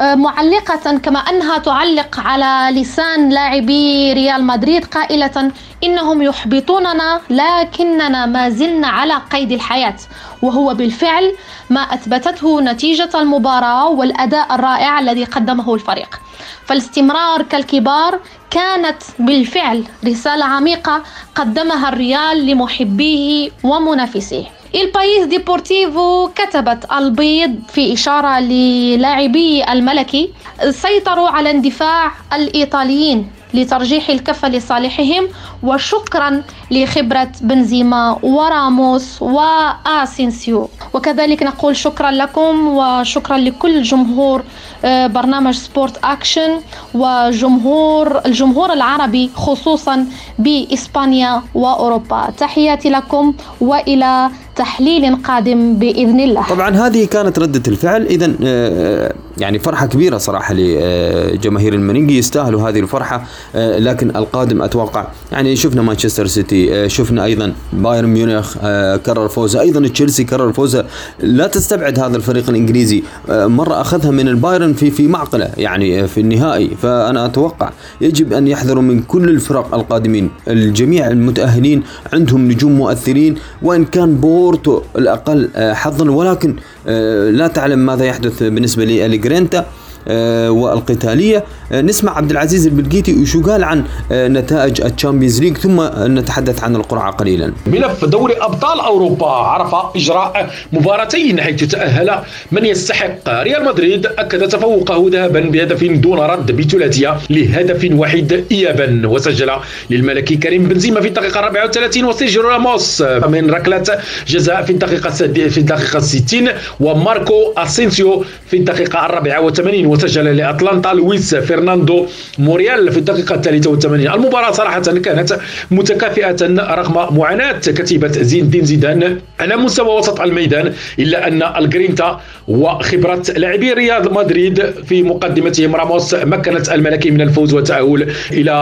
[0.00, 5.50] آه، معلقة كما أنها تعلق على لسان لاعبي ريال مدريد قائلة
[5.84, 9.96] إنهم يحبطوننا لكننا ما زلنا على قيد الحياة.
[10.44, 11.32] وهو بالفعل
[11.70, 16.20] ما أثبتته نتيجة المباراة والأداء الرائع الذي قدمه الفريق.
[16.66, 21.02] فالاستمرار كالكبار كانت بالفعل رسالة عميقة
[21.34, 24.44] قدمها الريال لمحبيه ومنافسيه.
[24.74, 30.30] البايس ديبورتيفو كتبت البيض في إشارة للاعبي الملكي
[30.70, 35.28] سيطروا على اندفاع الإيطاليين لترجيح الكفة لصالحهم
[35.62, 40.68] وشكرا لخبرة بنزيما وراموس وآسينسيو.
[40.94, 44.42] وكذلك نقول شكرا لكم وشكرا لكل جمهور
[44.84, 46.60] آه، برنامج سبورت أكشن
[46.94, 50.06] وجمهور الجمهور العربي خصوصا
[50.38, 52.30] بإسبانيا وأوروبا.
[52.38, 56.48] تحياتي لكم وإلى تحليل قادم بإذن الله.
[56.48, 58.06] طبعا هذه كانت ردة الفعل.
[58.06, 63.26] اذا آه، يعني فرحة كبيرة صراحة لجماهير المنينجي يستاهلوا هذه الفرحة.
[63.54, 68.58] آه، لكن القادم أتوقع يعني شفنا مانشستر سيتي آه، شفنا أيضا بايرن ميونخ
[69.06, 69.60] كرر فوزه.
[69.60, 70.84] أيضا تشيلسي كرر فوزه.
[71.20, 73.02] لا تستبعد هذا الفريق الإنجليزي.
[73.28, 76.70] مرة أخذها من البايرن في في معقله يعني في النهائي.
[76.82, 80.30] فأنا أتوقع يجب أن يحذروا من كل الفرق القادمين.
[80.48, 83.34] الجميع المتأهلين عندهم نجوم مؤثرين.
[83.62, 86.10] وإن كان بو بورتو الأقل آه، حظا.
[86.10, 89.66] ولكن آه، لا تعلم ماذا يحدث بالنسبة لأليجرينتا
[90.08, 91.44] آه، والقتالية.
[91.82, 96.76] نسمع عبد العزيز البلقيتي وشو قال عن آه، نتائج ال Champions League ثم نتحدث عن
[96.76, 97.52] القرعة قليلا.
[97.66, 102.10] ملف دوري أبطال أوروبا عرف إجراء مباراتين حيث تأهل
[102.52, 103.14] من يستحق.
[103.28, 109.50] ريال مدريد أكد تفوقه ذهبا بهدف دون رد بثلاثية لهدف واحد ايابا وسجل
[109.90, 113.84] للملكي كريم بنزيما في الدقيقة 34 وسيرجيو راموس من ركلة
[114.28, 116.48] جزاء في الدقيقة في الدقيقة 60
[116.80, 122.06] وماركو أسينسيو في الدقيقة 84 وسجل لأتلانتا لويس فرناندو
[122.38, 125.38] موريال في الدقيقة 83 المباراة صراحة كانت
[125.70, 126.36] متكافئة
[126.74, 133.72] رغم معاناة كتيبة زين الدين زيدان على مستوى وسط الميدان إلا أن الجرينتا وخبرة لاعبي
[133.72, 138.54] ريال مدريد في مقدمتهم راموس مكنت الملكي من الفوز والتأهل إلى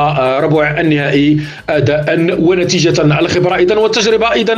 [0.42, 1.40] ربع النهائي.
[1.68, 4.32] أداء ونتيجة الخبرة إذا والتجربة.
[4.32, 4.56] إذا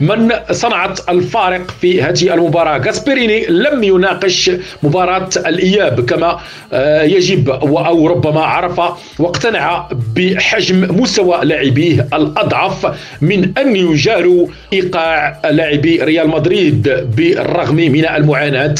[0.00, 4.50] من صنعت الفارق في هذه المباراة؟ غاسبريني لم يناقش
[4.82, 6.40] مباراة الإياب كما
[6.72, 7.48] آه، يجب
[7.78, 8.80] أو ربما عرف
[9.18, 12.86] واقتنع بحجم مستوى لاعبيه الأضعف
[13.20, 18.74] من أن يجاروا إيقاع لاعبي ريال مدريد بالرغم من المعاناة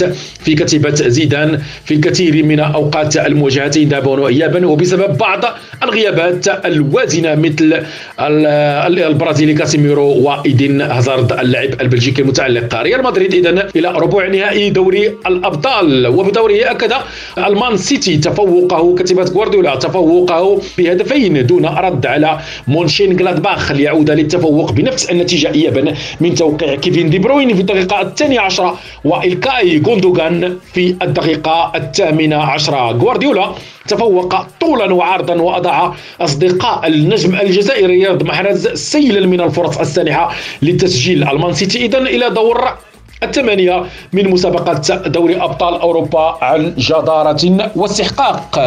[0.45, 5.45] في كتيبة زيدان في الكثير من أوقات المواجهتين ذهابا وإيابا وبسبب بعض
[5.83, 7.83] الغيابات الوازنة مثل
[8.21, 12.75] البرازيلي كاسيميرو وإيدين هازارد اللاعب البلجيكي المتألق.
[12.83, 16.07] ريال مدريد إذا إلى ربع نهائي دوري الأبطال.
[16.07, 16.93] وبدوره أكد
[17.39, 25.11] المان سيتي تفوقه كتيبة غوارديولا تفوقه بهدفين دون رد على مونشين غلادباخ ليعود للتفوق بنفس
[25.11, 31.73] النتيجة إيابا من توقيع كيفين دي بروين في الدقيقة الثانية عشرة وإلكاي غوندوغان في الدقيقة
[31.75, 32.93] الثامنة عشرة.
[32.93, 33.55] غوارديولا
[33.89, 41.53] تفوق طولا وعرضا وأضاع أصدقاء النجم الجزائري رياض محرز سيلا من الفرص السانحة لتسجيل المان
[41.53, 41.85] سيتي.
[41.85, 42.69] إذا إلى دور
[43.23, 48.59] الثمانية من مسابقة دوري أبطال أوروبا عن جدارة واستحقاق.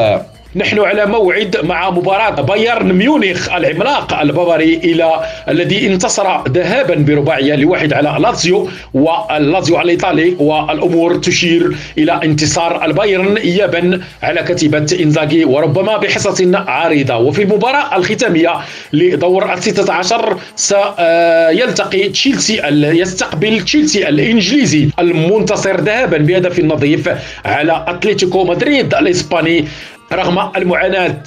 [0.55, 7.93] نحن على موعد مع مباراة بايرن ميونخ العملاق البافاري إلى الذي انتصر ذهابا برباعية لواحد
[7.93, 16.63] على لازيو واللازيو الإيطالي والأمور تشير إلى انتصار البايرن إيابا على كتيبة إنزاغي وربما بحصة
[16.67, 17.17] عريضة.
[17.17, 18.53] وفي المباراة الختامية
[18.93, 22.62] لدور الستة عشر سيلتقي تشيلسي
[23.01, 27.09] يستقبل تشيلسي الإنجليزي المنتصر ذهابا بهدف نظيف
[27.45, 29.65] على أتلتيكو مدريد الإسباني.
[30.13, 31.24] رغم المعاناة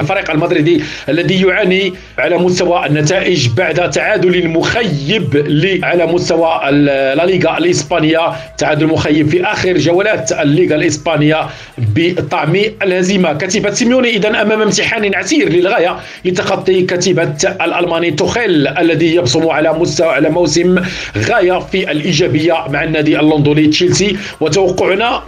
[0.00, 5.46] الفريق المدريدي الذي يعاني على مستوى النتائج بعد تعادل مخيب
[5.82, 8.32] على مستوى لا ليغا الإسبانية.
[8.58, 11.46] تعادل مخيب في آخر جولات الليغا الإسبانية
[11.78, 13.32] بطعم الهزيمة.
[13.32, 20.08] كتيبة سيميوني إذا أمام امتحان عسير للغاية لتخطي كتيبة الألماني توخيل الذي يبصم على مستوى
[20.08, 20.78] على موسم
[21.18, 24.16] غاية في الإيجابية مع النادي اللندني تشيلسي.
[24.40, 25.22] وتوقعنا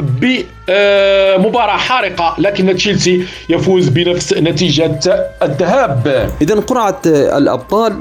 [0.69, 5.01] بمباراة حارقة لكن تشيلسي يفوز بنفس نتيجة
[5.43, 6.31] الذهاب.
[6.43, 7.93] إذا قرعة الأبطال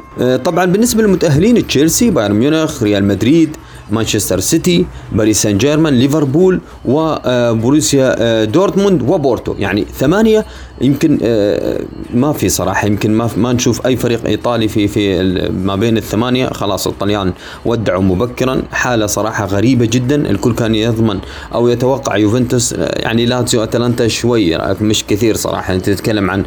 [0.43, 3.58] طبعا بالنسبة للمتأهلين تشيلسي بايرن ميونخ ريال مدريد
[3.91, 10.45] مانشستر سيتي باريس سان جيرمان ليفربول وبروسيا آه، دورتموند وبورتو يعني ثمانية
[10.82, 11.80] يمكن آه،
[12.13, 15.23] ما في صراحة يمكن ما ما نشوف أي فريق إيطالي في في
[15.63, 16.47] ما بين الثمانية.
[16.47, 17.34] خلاص الطليان
[17.65, 18.62] ودعوا مبكرا.
[18.71, 20.30] حالة صراحة غريبة جدا.
[20.30, 21.19] الكل كان يضمن
[21.54, 22.73] أو يتوقع يوفنتوس.
[22.73, 25.73] آه، يعني لاتسيو أتلانتا شوي مش كثير صراحة.
[25.73, 26.45] أنت تتكلم عن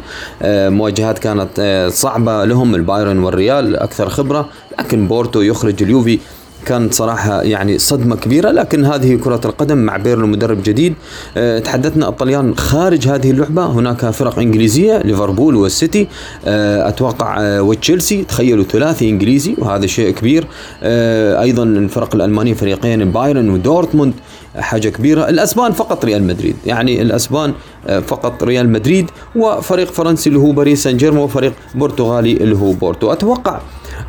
[0.77, 4.49] مواجهات كانت صعبة لهم البايرن والريال أكثر خبرة.
[4.79, 6.19] لكن بورتو يخرج اليوفي.
[6.65, 10.93] كانت صراحة يعني صدمة كبيرة لكن هذه كرة القدم مع بيرلو مدرب جديد
[11.37, 16.07] أه تحدثنا الطليان خارج هذه اللعبة هناك فرق إنجليزية ليفربول والسيتي
[16.45, 20.47] أه أتوقع أه وتشيلسي تخيلوا ثلاثي إنجليزي وهذا شيء كبير
[20.83, 24.13] أه أيضا الفرق الألمانية فريقين بايرن ودورتموند
[24.55, 27.53] حاجة كبيرة الأسبان فقط ريال مدريد يعني الأسبان
[27.87, 32.71] أه، فقط ريال مدريد وفريق فرنسي اللي هو باريس سان جيرمان وفريق برتغالي اللي هو
[32.71, 33.11] بورتو.
[33.13, 33.59] أتوقع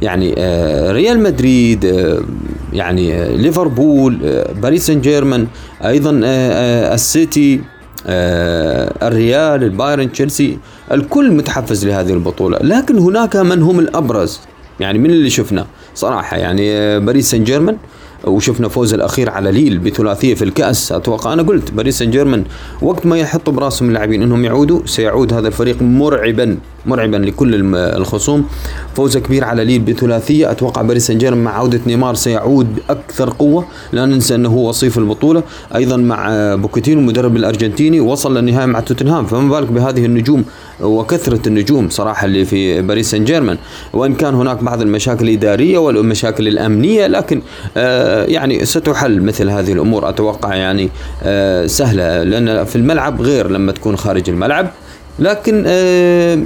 [0.02, 2.20] يعني آه، ريال مدريد آه،
[2.72, 5.46] يعني آه، ليفربول باريس سان جيرمان
[5.84, 6.20] أيضا
[6.94, 7.60] السيتي
[8.06, 10.58] الريال البايرن تشيلسي
[10.92, 12.58] الكل متحفز لهذه البطولة.
[12.58, 14.40] لكن هناك من هم الأبرز
[14.80, 17.76] يعني من اللي شفنا صراحة يعني باريس سان جيرمان
[18.24, 22.44] وشفنا فوز الأخير على ليل بثلاثية في الكأس أتوقع أنا قلت باريس سان جيرمان
[22.82, 26.58] وقت ما يحطوا براسهم اللاعبين إنهم يعودوا سيعود هذا الفريق مرعبا.
[26.86, 28.44] مرعبا لكل الخصوم.
[28.96, 30.50] فوز كبير على ليل بثلاثية.
[30.50, 33.66] أتوقع باريس سان جيرمان مع عودة نيمار سيعود بأكثر قوة.
[33.92, 35.42] لا ننسى أنه هو وصيف البطولة.
[35.74, 39.26] أيضا مع بوتشيتينو المدرب الأرجنتيني وصل للنهايه مع توتنهام.
[39.26, 40.44] فما بالك بهذه النجوم
[40.80, 43.58] وكثرة النجوم صراحة اللي في باريس سان جيرمان
[43.92, 47.42] وإن كان هناك بعض المشاكل الإدارية والمشاكل الأمنية لكن
[47.76, 50.08] آه يعني ستحل مثل هذه الأمور.
[50.08, 50.88] أتوقع يعني
[51.22, 52.22] آه سهلة.
[52.22, 54.70] لأن في الملعب غير لما تكون خارج الملعب.
[55.18, 56.38] لكن آه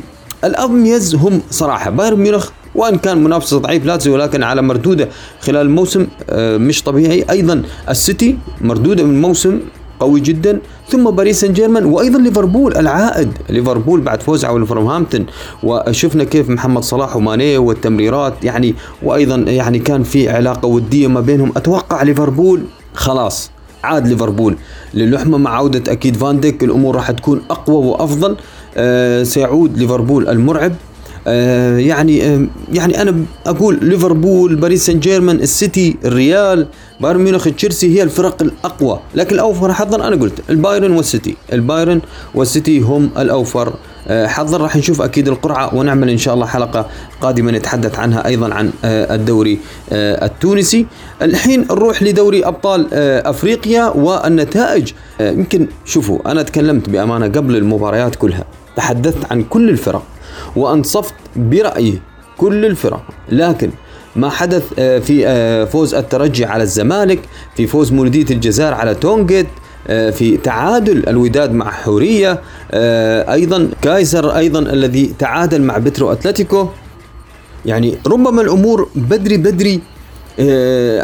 [0.44, 1.90] الأميز هم صراحة.
[1.90, 5.09] بايرن ميونخ وإن كان منافسة ضعيف لاتسيو ولكن على مردوده
[5.40, 7.25] خلال الموسم آه، مش طبيعي.
[7.31, 9.61] أيضا السيتي مردوده من الموسم
[10.01, 13.33] قوي جدا ثم باريس سان جيرمان وأيضا ليفربول العائد.
[13.51, 15.27] ليفربول بعد فوز على ولفرهامبتون
[15.62, 21.53] وشفنا كيف محمد صلاح وماني والتمريرات يعني وأيضا يعني كان في علاقة ودية ما بينهم.
[21.57, 22.62] أتوقع ليفربول
[22.94, 23.51] خلاص
[23.85, 24.57] عاد ليفربول.
[24.94, 28.37] للحمة مع عودة أكيد فان ديك الأمور راح تكون أقوى وأفضل.
[29.23, 30.73] سيعود ليفربول المرعب.
[31.29, 36.67] آه يعني آه يعني أنا أقول ليفربول باريس سان جيرمان السيتي الريال
[37.01, 39.01] بايرن ميونخ تشيلسي هي الفرق الأقوى.
[39.15, 41.37] لكن الأوفر حظا أنا قلت البايرن والسيتي.
[41.53, 42.01] البايرن
[42.35, 43.75] والسيتي هم الأوفر.
[44.09, 46.87] آه، حظا راح نشوف أكيد القرعة ونعمل إن شاء الله حلقة
[47.21, 49.59] قادمة نتحدث عنها أيضا عن آه، الدوري
[49.93, 50.87] آه، التونسي.
[51.23, 54.93] الحين نروح لدوري أبطال أفريقيا والنتائج.
[55.21, 58.45] يمكن شوفوا أنا تكلمت بأمانة قبل المباريات كلها.
[58.77, 60.03] تحدثت عن كل الفرق
[60.57, 62.01] وأنصفت برايي
[62.37, 63.03] كل الفرق.
[63.29, 63.71] لكن
[64.17, 67.21] ما حدث في فوز الترجي على الزمالك
[67.57, 69.47] في فوز مولودية الجزائر على تونجيت
[69.87, 72.41] في تعادل الوداد مع حورية
[73.33, 76.69] أيضا كايزر أيضا الذي تعادل مع بترو أتلتيكو.
[77.67, 79.81] يعني ربما الأمور بدري بدري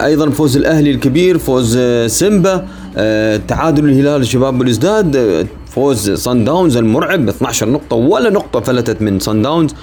[0.05, 2.67] أيضا فوز الأهلي الكبير فوز سيمبا
[3.49, 9.19] تعادل الهلال شباب بلوزداد فوز صن داونز المرعب ب 12 نقطة ولا نقطة فلتت من
[9.19, 9.75] داونز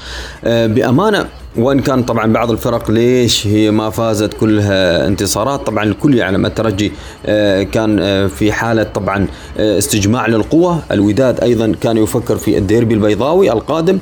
[0.44, 1.26] آه، بأمانة
[1.58, 6.92] وإن كان طبعا بعض الفرق ليش هي ما فازت كلها انتصارات طبعا الكل يعلم الترجي
[7.26, 10.80] آه، كان آه، في حالة طبعا استجماع للقوة.
[10.92, 14.00] الوداد أيضا كان يفكر في الديربي البيضاوي القادم.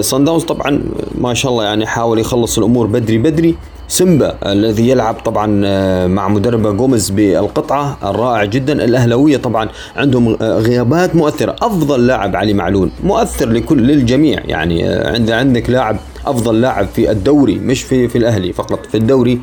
[0.00, 0.82] صن داونز طبعا
[1.14, 3.54] ما شاء الله يعني حاول يخلص الأمور بدري بدري.
[3.88, 8.84] سيمبا الذي يلعب طبعا آه، مع مدربه جوميز بالقطعة الرائع جدا.
[8.84, 11.56] الأهلاوية طبعا عندهم آه، غيابات مؤثرة.
[11.62, 14.40] أفضل لاعب علي معلول مؤثر لكل للجميع.
[14.44, 15.96] يعني آه، عند عندك لاعب
[16.26, 19.40] أفضل لاعب في الدوري مش في في الأهلي فقط في الدوري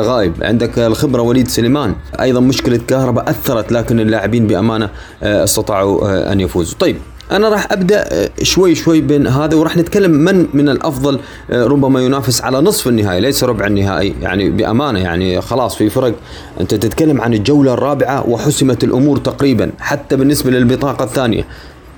[0.00, 0.32] غايب.
[0.42, 4.88] عندك الخبرة وليد سليمان أيضا مشكلة كهرباء أثرت لكن اللاعبين بأمانة
[5.22, 6.78] استطاعوا أن يفوزوا.
[6.78, 6.96] طيب
[7.30, 12.00] أنا راح أبدأ آه، شوي شوي بين هذا وراح نتكلم من من الأفضل آه، ربما
[12.00, 16.14] ينافس على نصف النهائي ليس ربع النهائي يعني بأمانة يعني خلاص في فرق.
[16.60, 21.44] أنت تتكلم عن الجولة الرابعة وحسمت الأمور تقريبا حتى بالنسبة للبطاقة الثانية.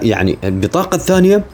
[0.03, 1.45] يعني البطاقة الثانية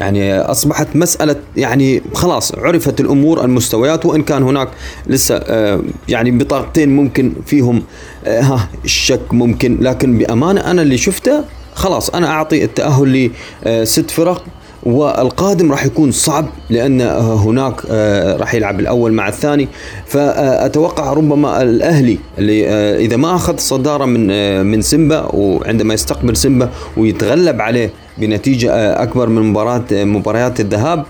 [0.00, 4.68] يعني أصبحت مسألة يعني خلاص عرفت الأمور المستويات وإن كان هناك
[5.06, 7.82] لسه آه، يعني بطاقتين ممكن فيهم
[8.26, 11.44] ها الشك ممكن لكن بأمانة أنا اللي شفته
[11.76, 13.30] خلاص أنا أعطي التأهل
[13.66, 14.44] لست فرق
[14.82, 19.68] والقادم راح يكون صعب لأن هناك آه، راح يلعب الأول مع الثاني.
[20.06, 22.68] فأتوقع ربما الأهلي اللي
[23.04, 24.26] إذا ما أخذ صدارة من
[24.66, 31.04] من سيمبا وعندما يستقبل سيمبا ويتغلب عليه بنتيجة آه، أكبر من مباراة آه، مباريات الذهاب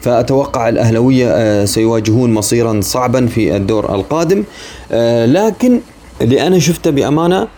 [0.00, 4.44] فأتوقع الأهلوية آه، سيواجهون مصيرا صعبا في الدور القادم.
[5.24, 5.80] لكن
[6.20, 7.48] اللي أنا شفته بأمانة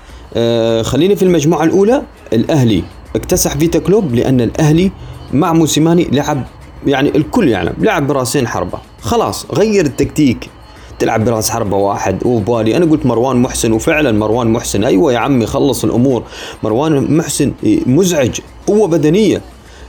[0.82, 2.02] خليني في المجموعة الأولى
[2.32, 2.82] الأهلي
[3.16, 4.90] اكتسح فيتا كلوب لأن الأهلي
[5.32, 6.44] مع موسيماني لعب
[6.86, 8.78] يعني الكل يعلم يعني لعب براسين حربة.
[9.00, 10.50] خلاص غير التكتيك.
[10.98, 14.84] تلعب براس حربة واحد وبالي أنا قلت مروان محسن وفعلا مروان محسن.
[14.84, 16.22] أيوه يا عمي خلص الأمور.
[16.62, 17.52] مروان محسن
[17.86, 18.40] مزعج.
[18.66, 19.40] قوة بدنية.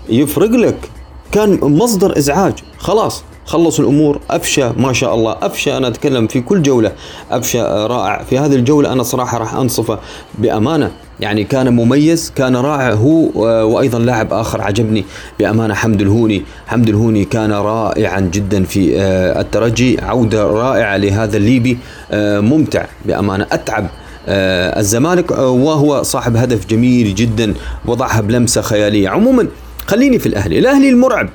[0.10, 0.90] يفرق لك.
[1.32, 2.54] كان مصدر إزعاج.
[2.78, 3.24] خلاص.
[3.46, 6.92] خلص الأمور أفشى ما شاء الله أفشى أنا أتكلم في كل جولة
[7.32, 8.24] أفشى رائع.
[8.24, 10.00] في هذه الجولة أنا صراحة راح أنصفه
[10.40, 10.92] بأمانة.
[11.20, 12.92] يعني كان مميز كان رائع.
[12.94, 13.30] هو
[13.76, 15.06] وأيضا لاعب آخر عجبني
[15.40, 16.44] بأمانة حمد الهوني.
[16.68, 20.02] حمد الهوني كان رائعا جدا في آه، الترجي.
[20.02, 21.78] عودة رائعة لهذا الليبي
[22.12, 23.48] آه، ممتع بأمانة.
[23.52, 23.88] أتعب
[24.28, 27.54] آه، الزمالك وهو صاحب هدف جميل جدا
[27.86, 29.10] وضعها بلمسة خيالية.
[29.10, 29.48] عموما
[29.88, 30.60] خليني في الأهلي.
[30.60, 31.30] الأهلي المرعب.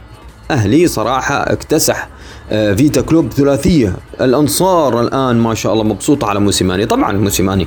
[0.51, 2.09] أهلي صراحة اكتسح.
[2.51, 3.97] آه، فيتا كلوب ثلاثية.
[4.21, 6.87] الأنصار الآن ما شاء الله مبسوطة على موسيماني.
[6.87, 7.67] طبعا موسيماني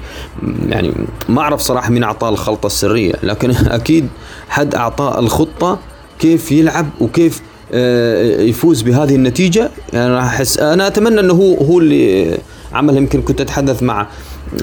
[0.70, 0.94] يعني
[1.30, 4.08] ما أعرف صراحة مين أعطاه الخلطة السرية لكن أكيد
[4.50, 5.80] حد أعطاه الخطة
[6.20, 7.42] كيف يلعب وكيف
[7.74, 9.70] آه، يفوز بهذه النتيجة.
[9.94, 12.38] يعني راح أحس أنا أتمنى إنه هو هو اللي
[12.74, 14.08] عمل يمكن كنت أتحدث مع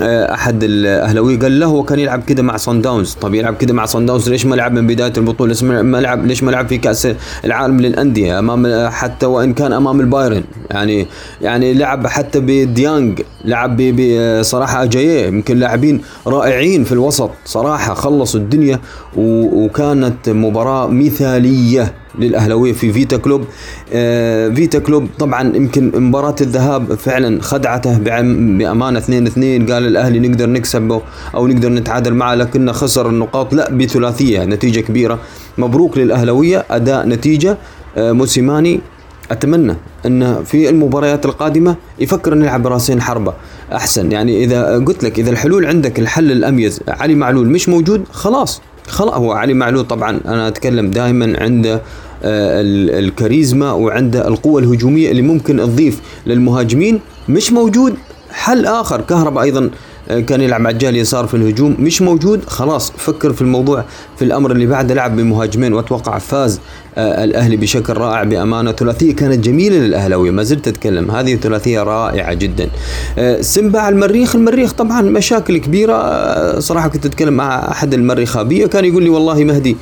[0.02, 1.38] أحد الأهلاوية.
[1.38, 4.28] قال له هو كان يلعب كده مع صن داونز طب يلعب كده مع صن داونز
[4.28, 7.08] ليش ما لعب من بداية البطولة؟ ليش ما لعب ليش ما لعب في كأس
[7.44, 11.06] العالم للأندية امام حتى وإن كان أمام البايرن؟ يعني
[11.42, 15.26] يعني لعب حتى بديانج لعب بصراحه أجاييه.
[15.26, 17.30] يمكن لاعبين رائعين في الوسط.
[17.44, 18.80] صراحة خلصوا الدنيا
[19.16, 21.94] وكانت مباراة مثالية.
[22.18, 23.44] للأهلاوية في فيتا كلوب.
[23.92, 30.50] آه فيتا كلوب طبعا يمكن مباراة الذهاب فعلا خدعته بأمانة 2 2 قال الأهلي نقدر
[30.50, 31.00] نكسب
[31.34, 33.54] أو نقدر نتعادل معه لكنه خسر النقاط.
[33.54, 35.18] لا بثلاثية نتيجة كبيرة.
[35.58, 37.58] مبروك للأهلاوية أداء نتيجة.
[37.96, 38.80] آه موسيماني
[39.30, 39.74] أتمنى
[40.06, 43.34] أن في المباريات القادمة يفكر انه يلعب براسين حربة
[43.72, 44.12] أحسن.
[44.12, 49.14] يعني إذا قلت لك إذا الحلول عندك الحل الأميز علي معلول مش موجود خلاص خلاص.
[49.14, 51.82] هو علي معلول طبعا أنا أتكلم دائما عنده
[52.24, 57.94] الكاريزما وعنده القوة الهجومية اللي ممكن تضيف للمهاجمين مش موجود.
[58.30, 59.70] حل آخر كهرباء أيضا
[60.08, 62.44] آه، كان يلعب على الجهة يسار في الهجوم مش موجود.
[62.46, 63.84] خلاص فكر في الموضوع
[64.16, 66.60] في الأمر اللي بعده لعب بمهاجمين وأتوقع فاز
[66.98, 71.10] آه، الأهلي بشكل رائع بأمانة ثلاثية كانت جميلة للأهلاوية ما زلت أتكلم.
[71.10, 72.68] هذه ثلاثية رائعة جدا.
[73.40, 76.60] سمبا المريخ المريخ طبعا مشاكل كبيرة.
[76.60, 79.76] صراحة كنت أتكلم مع أحد المريخابية كان يقول لي والله مهدي آه،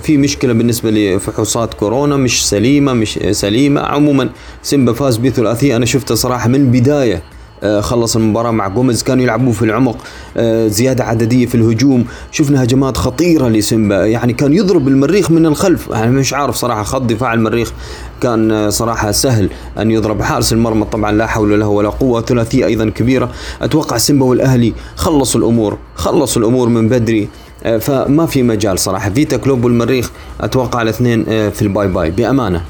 [0.00, 3.80] في مشكلة بالنسبة لفحوصات كورونا مش سليمة مش سليمة.
[3.80, 4.28] عموما
[4.62, 7.22] سيمبا فاز بثلاثيه أنا شفته صراحة من البدايه
[7.62, 9.96] آه، خلص المباراة مع جوميز كانوا يلعبون في العمق
[10.36, 12.04] آه، زيادة عددية في الهجوم.
[12.30, 14.06] شفنا هجمات خطيرة لسيمبا.
[14.06, 15.88] يعني كان يضرب المريخ من الخلف.
[15.90, 17.72] يعني مش عارف صراحة خط دفاع المريخ
[18.20, 20.22] كان صراحة سهل أن يضرب.
[20.22, 22.20] حارس المرمى طبعا لا حول له ولا قوة.
[22.20, 23.30] ثلاثية أيضا كبيرة.
[23.62, 27.22] أتوقع سيمبا والأهلي خلصوا الأمور خلصوا الأمور من بدري.
[27.22, 27.47] آه،
[27.80, 29.10] فما في مجال صراحة.
[29.10, 32.10] فيتا كلوب والمريخ أتوقع الاثنين آه، في ال bye bye.
[32.10, 32.60] بأمانة.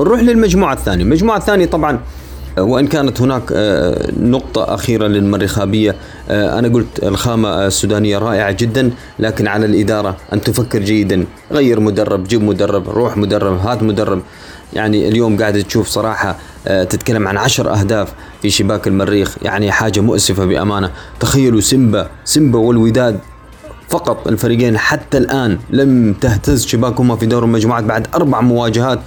[0.00, 1.04] نروح للمجموعة الثانية.
[1.04, 1.98] المجموعة الثانية طبعا
[2.58, 3.42] آه، وإن كانت هناك
[4.20, 5.96] نقطة أخيرة للمريخابية
[6.30, 11.24] أنا قلت الخامة السودانية رائعة جدا لكن على الإدارة أن تفكر جيدا.
[11.52, 14.22] غير مدرب جيب مدرب روح مدرب هات مدرب.
[14.72, 18.12] يعني اليوم قاعد تشوف صراحة تتكلم عن عشر أهداف
[18.42, 19.36] في شباك المريخ.
[19.42, 20.90] يعني حاجة مؤسفة بأمانة.
[21.20, 23.18] تخيلوا سيمبا سيمبا والوداد
[23.88, 29.00] فقط الفريقين حتى الآن لم تهتز شباكهما في دور المجموعات بعد أربع مواجهات.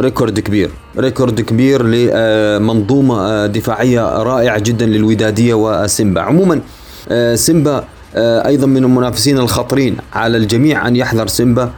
[0.00, 6.20] record كبير record كبير لمنظومة آه، دفاعية رائعة جدا للودادية وسيمبا.
[6.20, 6.60] عموما
[7.08, 7.84] آه، سيمبا
[8.14, 11.70] آه، أيضا من المنافسين الخطرين على الجميع أن يحذر سيمبا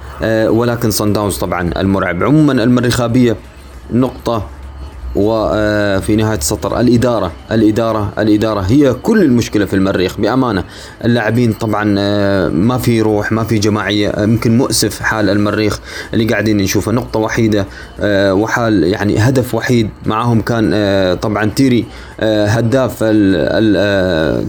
[0.48, 2.22] ولكن صن داونز طبعا المرعب.
[2.22, 3.36] عموما المريخ
[3.92, 4.46] نقطة
[5.16, 10.64] وفي نهاية السطر الإدارة الإدارة الإدارة هي كل المشكلة في المريخ بأمانة.
[11.04, 15.80] اللاعبين طبعا آه، ما في روح ما في جماعية يمكن مؤسف حال المريخ
[16.14, 16.92] اللي قاعدين نشوفه.
[16.92, 17.66] نقطة وحيدة
[18.00, 21.84] آه، وحال يعني هدف وحيد معهم كان آه، طبعا تيري
[22.22, 23.04] هداف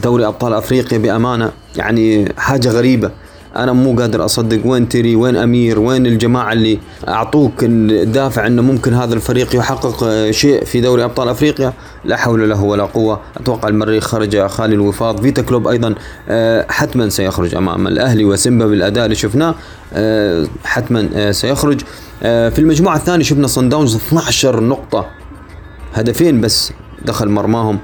[0.03, 1.51] دوري أبطال أفريقيا بأمانة.
[1.75, 3.11] يعني حاجة غريبة.
[3.55, 8.93] أنا مو قادر أصدق وين تيري وين أمير وين الجماعة اللي أعطوك الدافع إنه ممكن
[8.93, 11.73] هذا الفريق يحقق آه، شيء في دوري أبطال أفريقيا؟
[12.05, 13.19] لا حول له ولا قوة.
[13.37, 15.21] أتوقع المريخ خرج خالي الوفاض.
[15.21, 15.95] فيتا كلوب أيضا
[16.29, 19.55] آه، حتما سيخرج أمام الأهلي وسيمبا بالأداء اللي شفناه.
[19.93, 21.81] آه، حتما سيخرج.
[22.21, 25.05] في المجموعة الثانية شفنا صن داونز 12 نقطة.
[25.93, 26.73] هدفين بس
[27.05, 27.79] دخل مرماهم.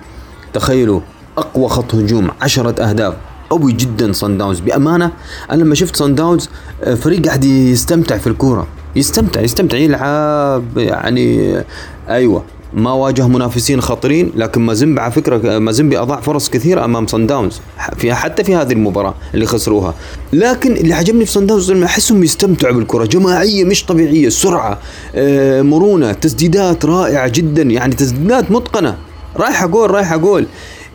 [0.53, 1.01] تخيلوا
[1.37, 3.13] أقوى خط هجوم عشرة أهداف.
[3.49, 5.11] قوي جدا صن داونز بأمانة
[5.51, 6.49] أنا لما شفت صن داونز
[6.83, 8.67] آه، فريق قاعد يستمتع في الكورة.
[8.95, 11.57] يستمتع يستمتع يلعب يعني
[12.09, 12.43] أيوه
[12.73, 17.61] ما واجه منافسين خطرين لكن مازيمبي على فكرة مازيمبي أضاع فرص كثيرة أمام صن داونز
[17.97, 19.93] في حتى في هذه المباراة اللي خسروها.
[20.33, 23.05] لكن اللي عجبني في صن داونز أحسهم يستمتعوا بالكرة.
[23.05, 24.79] جماعية مش طبيعية سرعة
[25.15, 28.95] آه، مرونة تسديدات رائعة جدا يعني تسديدات متقنة.
[29.37, 30.47] رايحة جول رايحة جول.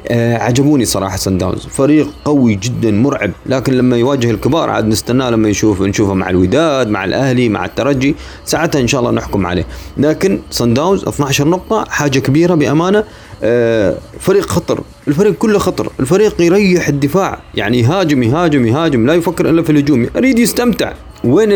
[0.08, 3.30] آه عجبوني صراحة سان داونز فريق قوي جدا مرعب.
[3.46, 8.16] لكن لما يواجه الكبار عاد نستناه لما يشوف نشوفه مع الوداد مع الأهلي مع الترجي.
[8.44, 9.66] ساعتها إن شاء الله نحكم عليه.
[9.96, 13.04] لكن سان داونز 12 نقطة حاجة كبيرة بأمانة.
[13.42, 14.80] آه فريق خطر.
[15.08, 15.92] الفريق كله خطر.
[16.00, 17.38] الفريق يريح الدفاع.
[17.54, 19.06] يعني يهاجم يهاجم يهاجم.
[19.06, 20.06] لا يفكر إلا في الهجوم.
[20.16, 20.92] يريد يستمتع.
[21.24, 21.50] وين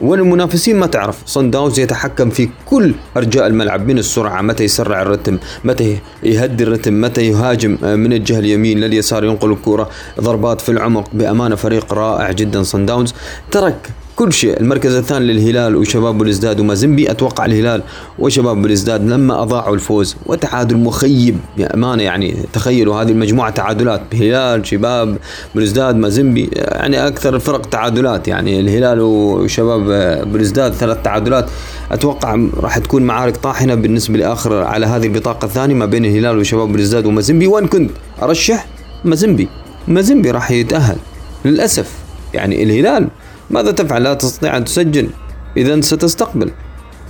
[0.00, 1.22] وين المنافسين ما تعرف.
[1.26, 3.88] صن داونز يتحكم في كل أرجاء الملعب.
[3.88, 9.52] من السرعة؟ متى يسرع الرتم؟ متى يهدي الرتم؟ متى يهاجم من الجهة اليمين لليسار؟ ينقل
[9.52, 9.90] الكرة.
[10.20, 11.08] ضربات في العمق.
[11.12, 12.62] بأمانة فريق رائع جدا.
[12.62, 13.14] صن داونز
[13.50, 13.90] ترك
[14.22, 14.60] كل شيء.
[14.60, 17.82] المركز الثاني للهلال وشباب بلزداد ومازنبي أتوقع الهلال
[18.18, 20.16] وشباب بلزداد لما أضاعوا الفوز.
[20.26, 21.36] وتعادل مخيب.
[21.56, 24.00] بامانه يعني تخيلوا هذه المجموعة تعادلات.
[24.14, 25.16] هلال شباب
[25.54, 28.28] بلزداد مازنبي يعني أكثر الفرق تعادلات.
[28.28, 29.82] يعني الهلال وشباب
[30.32, 31.50] بلزداد ثلاث تعادلات.
[31.92, 36.72] أتوقع راح تكون معارك طاحنة بالنسبة لآخر على هذه البطاقة الثانية ما بين الهلال وشباب
[36.72, 37.90] بلزداد ومازنبي وإن كنت
[38.22, 38.66] أرشح
[39.04, 39.48] مازنبي
[39.88, 40.96] مازنبي راح يتأهل.
[41.44, 41.90] للأسف
[42.34, 43.08] يعني الهلال
[43.52, 45.08] ماذا تفعل؟ لا تستطيع أن تسجل.
[45.56, 46.50] إذا ستستقبل.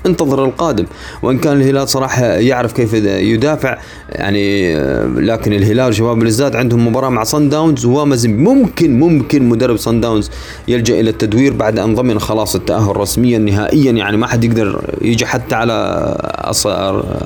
[0.07, 0.87] انتظر القادم.
[1.23, 3.79] وإن كان الهلال صراحة يعرف كيف يدافع
[4.09, 4.75] يعني
[5.07, 10.31] لكن الهلال وشباب الازداد عندهم مباراة مع صن داونز ومازن ممكن ممكن مدرب صن داونز
[10.69, 15.27] يلجأ إلى التدوير بعد أن ضمن خلاص التأهل رسميا نهائيا يعني ما حد يقدر يجي
[15.27, 15.73] حتى على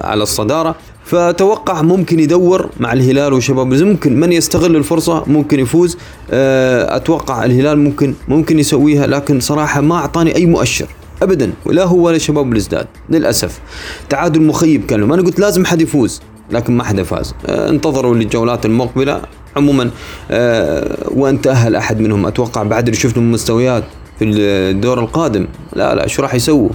[0.04, 0.74] على الصدارة.
[1.06, 5.96] فتوقع ممكن يدور مع الهلال وشباب ممكن من يستغل الفرصة ممكن يفوز.
[6.30, 10.86] آه، أتوقع الهلال ممكن ممكن يسويها لكن صراحة ما أعطاني أي مؤشر.
[11.22, 13.60] ابدا ولا هو ولا شباب الإزداد للأسف.
[14.08, 17.34] تعادل مخيب كان أنا قلت لازم حد يفوز لكن ما حدا فاز.
[17.46, 19.22] آه، انتظروا للجولات المقبلة.
[19.56, 19.90] عموما
[20.30, 22.26] آه، وأن تأهل أحد منهم.
[22.26, 23.84] أتوقع بعد اللي شفنا مستويات
[24.18, 25.46] في الدور القادم.
[25.72, 26.68] لا لا شو راح يسووا؟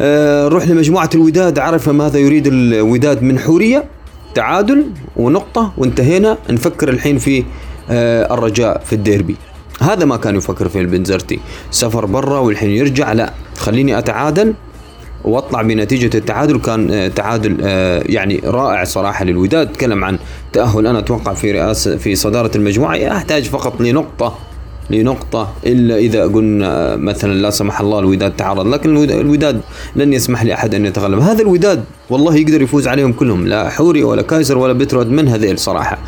[0.00, 1.58] آه نروح لمجموعة الوداد.
[1.58, 3.84] عرف ماذا يريد الوداد من حورية؟
[4.34, 6.38] تعادل ونقطة وانتهينا.
[6.50, 7.44] نفكر الحين في
[7.90, 9.36] آه الرجاء في الديربي.
[9.80, 13.12] هذا ما كان يفكر فيه البنزرتي سفر برا والحين يرجع.
[13.12, 14.54] لا خليني أتعادل
[15.24, 16.58] وأطلع بنتيجة التعادل.
[16.58, 19.72] كان آه، تعادل آه، يعني رائع صراحة للوداد.
[19.72, 20.18] تكلم عن
[20.52, 20.86] تأهل.
[20.86, 22.94] أنا أتوقع في رئاسه في صدارة المجموعة.
[22.94, 24.38] يحتاج فقط لنقطة.
[24.90, 29.60] لنقطة إلا إذا قلنا مثلا لا سمح الله الوداد تعرض لكن الوداد
[29.96, 31.18] لن يسمح لأحد أن يتغلب.
[31.18, 35.58] هذا الوداد والله يقدر يفوز عليهم كلهم لا حوري ولا كايزر ولا بترود من هذيل
[35.58, 35.98] صراحة.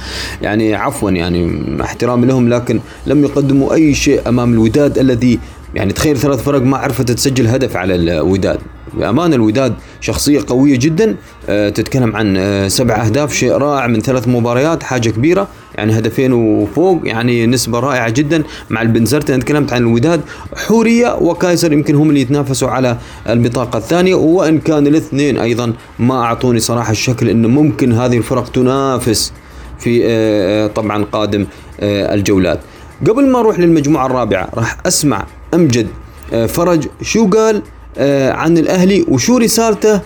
[0.43, 5.39] يعني عفوا يعني احترامي لهم لكن لم يقدموا أي شيء أمام الوداد الذي
[5.75, 8.59] يعني تخيل ثلاث فرق ما عرفت تسجل هدف على الوداد.
[8.95, 11.17] بأمانة الوداد شخصية قوية جدا
[11.49, 15.49] أه تتكلم عن أه سبع أهداف شيء رائع من ثلاث مباريات حاجة كبيرة.
[15.79, 20.21] يعني هدفين وفوق يعني نسبة رائعة جدا مع البنزرت أنا تكلمت عن الوداد
[20.57, 22.97] حورية وكايسر يمكن هم اللي يتنافسوا على
[23.29, 29.33] البطاقة الثانية وإن كان الاثنين أيضا ما أعطوني صراحة الشكل أنه ممكن هذه الفرق تنافس
[29.79, 31.47] في أه طبعا قادم
[31.81, 32.61] أه الجولات.
[33.07, 35.87] قبل ما أروح للمجموعة الرابعة راح أسمع أمجد
[36.33, 37.63] آه، فرج شو قال
[37.99, 40.01] آه، عن الأهلي وشو رسالته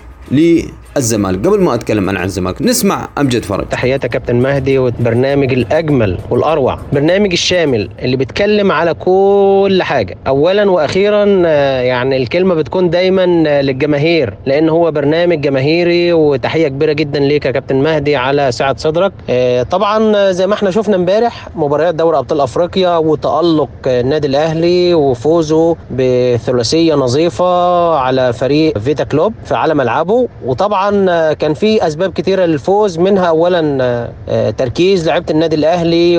[0.97, 1.47] الزمالك.
[1.47, 3.69] قبل ما أتكلم أنا عن الزمالك نسمع أمجد فرج.
[3.69, 6.79] تحياتي كابتن مهدي والبرنامج الأجمل والأروع.
[6.93, 10.17] برنامج الشامل اللي بيتكلم على كل حاجة.
[10.27, 13.27] اولا وأخيرا آه، يعني الكلمة بتكون دايما
[13.63, 19.13] للجماهير لأن هو برنامج جماهيري وتحية كبيرة جدا ليك يا كابتن مهدي على سعه صدرك.
[19.31, 25.77] آه، طبعا زي ما إحنا شفنا امبارح مباريات دوري أبطال أفريقيا وتألق النادي الأهلي وفوزه
[25.91, 32.13] بثلاثية نظيفة على فريق فيتا كلوب في على ملعبه وطبعا طبعا آه، كان في أسباب
[32.13, 36.19] كثيره للفوز منها اولا آه، آه، تركيز لعيبة النادي الأهلي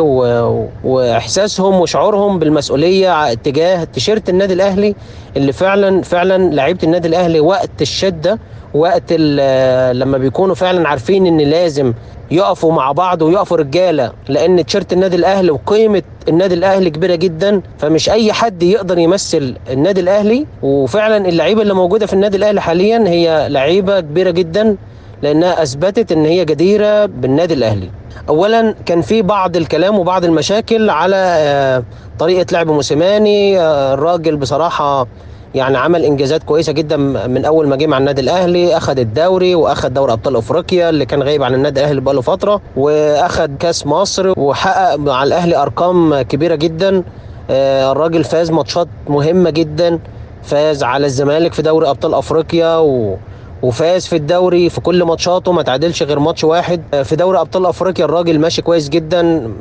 [0.84, 4.95] وإحساسهم وشعورهم بالمسؤولية تجاه تيشيرت النادي الأهلي
[5.38, 8.39] اللي فعلا فعلا لعيبة النادي الأهلي وقت الشدة
[8.74, 9.14] وقت
[9.93, 11.93] لما بيكونوا فعلا عارفين إن لازم
[12.32, 18.09] يقفوا مع بعض ويقفوا رجالة لأن تيشيرت النادي الأهلي وقيمة النادي الأهلي كبيرة جدا فمش
[18.09, 20.45] أي حد يقدر يمثل النادي الأهلي.
[20.61, 24.76] وفعلا اللعيبة اللي موجودة في النادي الأهلي حاليا هي لعيبة كبيرة جدا
[25.21, 27.89] لأنها أثبتت إن هي جديرة بالنادي الأهلي.
[28.30, 31.84] اولا كان في بعض الكلام وبعض المشاكل على آه،
[32.19, 35.07] طريقة لعب موسيماني آه، الراجل بصراحة
[35.55, 36.97] يعني عمل إنجازات كويسة جدا
[37.27, 41.23] من أول ما جه مع النادي الأهلي اخذ الدوري واخذ دوري أبطال أفريقيا اللي كان
[41.23, 47.03] غايب عن النادي الأهلي بقاله فترة واخذ كأس مصر وحقق مع الأهلي أرقام كبيرة جدا.
[47.49, 49.99] آه، الراجل فاز ماتشات مهمة جدا
[50.43, 53.17] فاز على الزمالك في دوري أبطال أفريقيا و...
[53.64, 56.82] وفاز في الدوري في كل ماتشاته ما تعادلش غير ماتش واحد.
[57.03, 59.51] في دوري أبطال أفريقيا الراجل ماشي كويس جدا.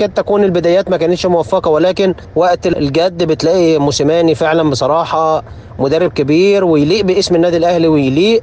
[0.00, 5.44] قد تكون البدايات ما كانتش موفقة ولكن وقت الجد بتلاقي موسيماني فعلا بصراحة
[5.78, 8.42] مدرب كبير ويليق باسم النادي الأهلي ويليق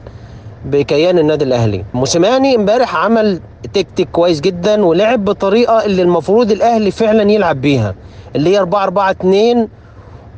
[0.66, 1.84] بكيان النادي الأهلي.
[1.94, 3.40] موسيماني امبارح عمل
[3.74, 7.96] تكتيك كويس جدا ولعب بالطريقة اللي المفروض الأهلي فعلا يلعب بيها
[8.36, 9.68] اللي هي 4 4 2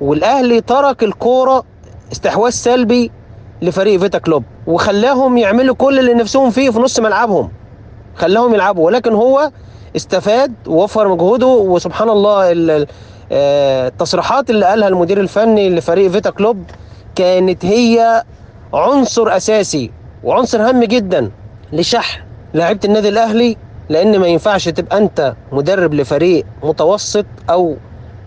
[0.01, 1.63] والأهلي ترك الكورة
[2.11, 3.11] استحواذ سلبي
[3.61, 4.43] لفريق فيتا كلوب.
[4.67, 7.51] وخلاهم يعملوا كل اللي نفسهم فيه في نص ملعبهم.
[8.15, 8.85] خلاهم يلعبوا.
[8.85, 9.51] ولكن هو
[9.95, 11.47] استفاد ووفر مجهوده.
[11.47, 12.87] وسبحان الله ال- ال-
[13.31, 16.63] آه، التصريحات اللي قالها المدير الفني لفريق فيتا كلوب
[17.15, 18.23] كانت هي
[18.73, 19.91] عنصر أساسي
[20.23, 21.31] وعنصر هام جدا
[21.73, 22.21] لشحن
[22.53, 23.57] لاعيبة النادي الأهلي.
[23.89, 27.75] لأن ما ينفعش تبقى أنت مدرب لفريق متوسط أو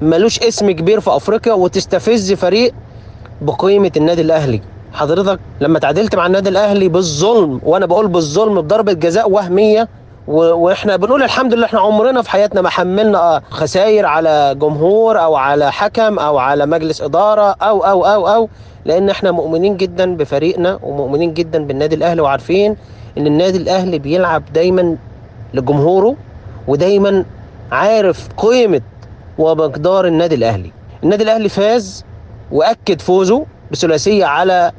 [0.02, 2.74] ملوش اسم كبير في أفريقيا وتستفز فريق
[3.42, 4.60] بقيمة النادي الأهلي.
[4.92, 9.88] حضرتك لما تعادلت مع النادي الأهلي بالظلم وأنا بقول بالظلم بضربة جزاء وهمية.
[10.28, 15.72] وإحنا بنقول الحمد لله إحنا عمرنا في حياتنا ما حملنا خسائر على جمهور أو على
[15.72, 18.48] حكم أو على مجلس إدارة أو أو أو أو
[18.84, 22.76] لأن إحنا مؤمنين جدا بفريقنا ومؤمنين جدا بالنادي الأهلي وعارفين
[23.18, 24.96] إن النادي الأهلي بيلعب دايما
[25.54, 26.16] لجمهوره
[26.68, 27.24] ودايما
[27.72, 28.80] عارف قيمة
[29.38, 30.72] ومقدار النادي الأهلي
[31.04, 32.04] النادي الأهلي فاز
[32.52, 34.72] وأكد فوزه بثلاثية على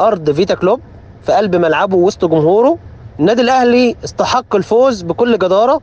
[0.00, 0.80] أرض فيتا كلوب
[1.22, 2.78] في قلب ملعبه وسط جمهوره.
[3.20, 5.80] النادي الأهلي استحق الفوز بكل جدارة.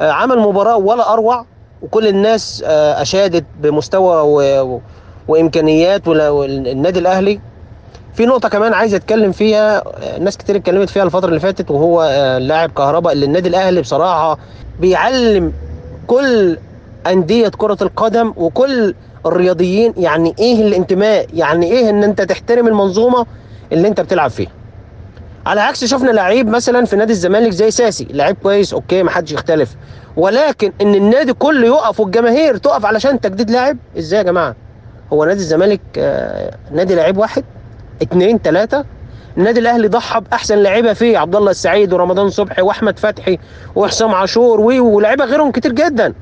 [0.00, 1.46] آه، عمل مباراة ولا أروع
[1.82, 4.80] وكل الناس آه، أشادت بمستوى و...
[5.28, 7.40] وإمكانيات والنادي الأهلي.
[8.14, 12.04] في نقطة كمان عايز أتكلم فيها آه، ناس كتير اتكلمت فيها الفترة اللي فاتت وهو
[12.40, 14.38] لاعب كهرباء اللي النادي الأهلي بصراحة
[14.80, 15.52] بيعلم
[16.06, 16.58] كل
[17.06, 18.94] أندية كرة القدم وكل
[19.26, 23.26] الرياضيين يعني إيه الانتماء؟ يعني إيه إن أنت تحترم المنظومة
[23.72, 24.50] اللي أنت بتلعب فيها؟
[25.46, 29.32] على عكس شفنا لعيب مثلا في نادي الزمالك زي ساسي لعيب كويس أوكي ما حدش
[29.32, 29.76] يختلف.
[30.16, 34.54] ولكن إن النادي كله يقف والجماهير تقف علشان تجديد لاعب إزاي يا جماعة؟
[35.12, 37.44] هو نادي الزمالك آه، نادي لعيب واحد
[38.02, 38.84] اتنين تلاتة.
[39.38, 43.38] النادي الأهلي ضحى بأحسن لعيبة فيه عبد الله السعيد ورمضان صبحي وأحمد فتحي
[43.74, 46.14] وحسام عاشور ولاعيبه غيرهم كتير جدا.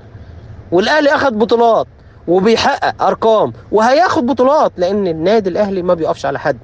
[0.73, 1.87] والأهلي أخذ بطولات.
[2.29, 6.59] وبيحقق أرقام وهياخد بطولات لأن النادي الأهلي ما بيقفش على حد.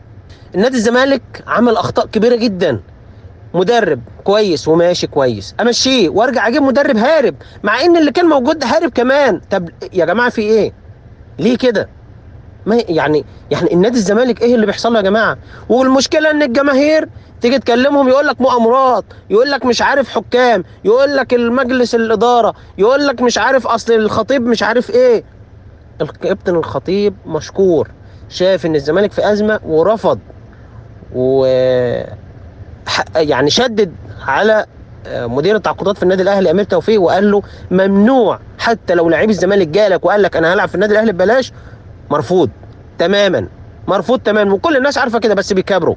[0.54, 2.80] النادي الزمالك عمل أخطاء كبيرة جدا.
[3.54, 5.54] مدرب كويس وماشي كويس.
[5.60, 9.40] أمشيه وأرجع أجيب مدرب هارب مع إن اللي كان موجود ده هارب كمان.
[9.50, 10.72] طب يا جماعة في إيه؟
[11.38, 11.88] ليه كده؟
[12.66, 15.38] ما يعني يعني النادي الزمالك إيه اللي بيحصل له يا جماعة؟
[15.68, 17.08] والمشكلة إن الجماهير
[17.40, 23.06] تيجي تكلمهم يقول لك مؤامرات يقول لك مش عارف حكام يقول لك المجلس الإدارة يقول
[23.06, 25.24] لك مش عارف أصل الخطيب مش عارف إيه.
[26.00, 27.88] الكابتن الخطيب مشكور
[28.28, 30.18] شاف إن الزمالك في أزمة ورفض
[31.14, 31.44] و
[33.16, 33.92] يعني شدد
[34.26, 34.66] على
[35.06, 39.68] آه، مدير التعاقدات في النادي الأهلي أمير توفيق وقال له ممنوع حتى لو لعيب الزمالك
[39.68, 41.52] جالك وقال لك أنا هلعب في النادي الأهلي ببلاش
[42.10, 42.50] مرفوض
[42.98, 43.46] تماما
[43.88, 45.94] مرفوض تماما وكل الناس عارفة كده بس بيكابروا.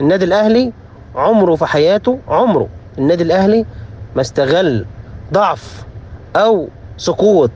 [0.00, 0.72] النادي الأهلي
[1.14, 2.68] عمره في حياته عمره
[2.98, 3.66] النادي الأهلي
[4.16, 4.86] ما استغل
[5.32, 5.84] ضعف
[6.36, 7.50] أو سقوط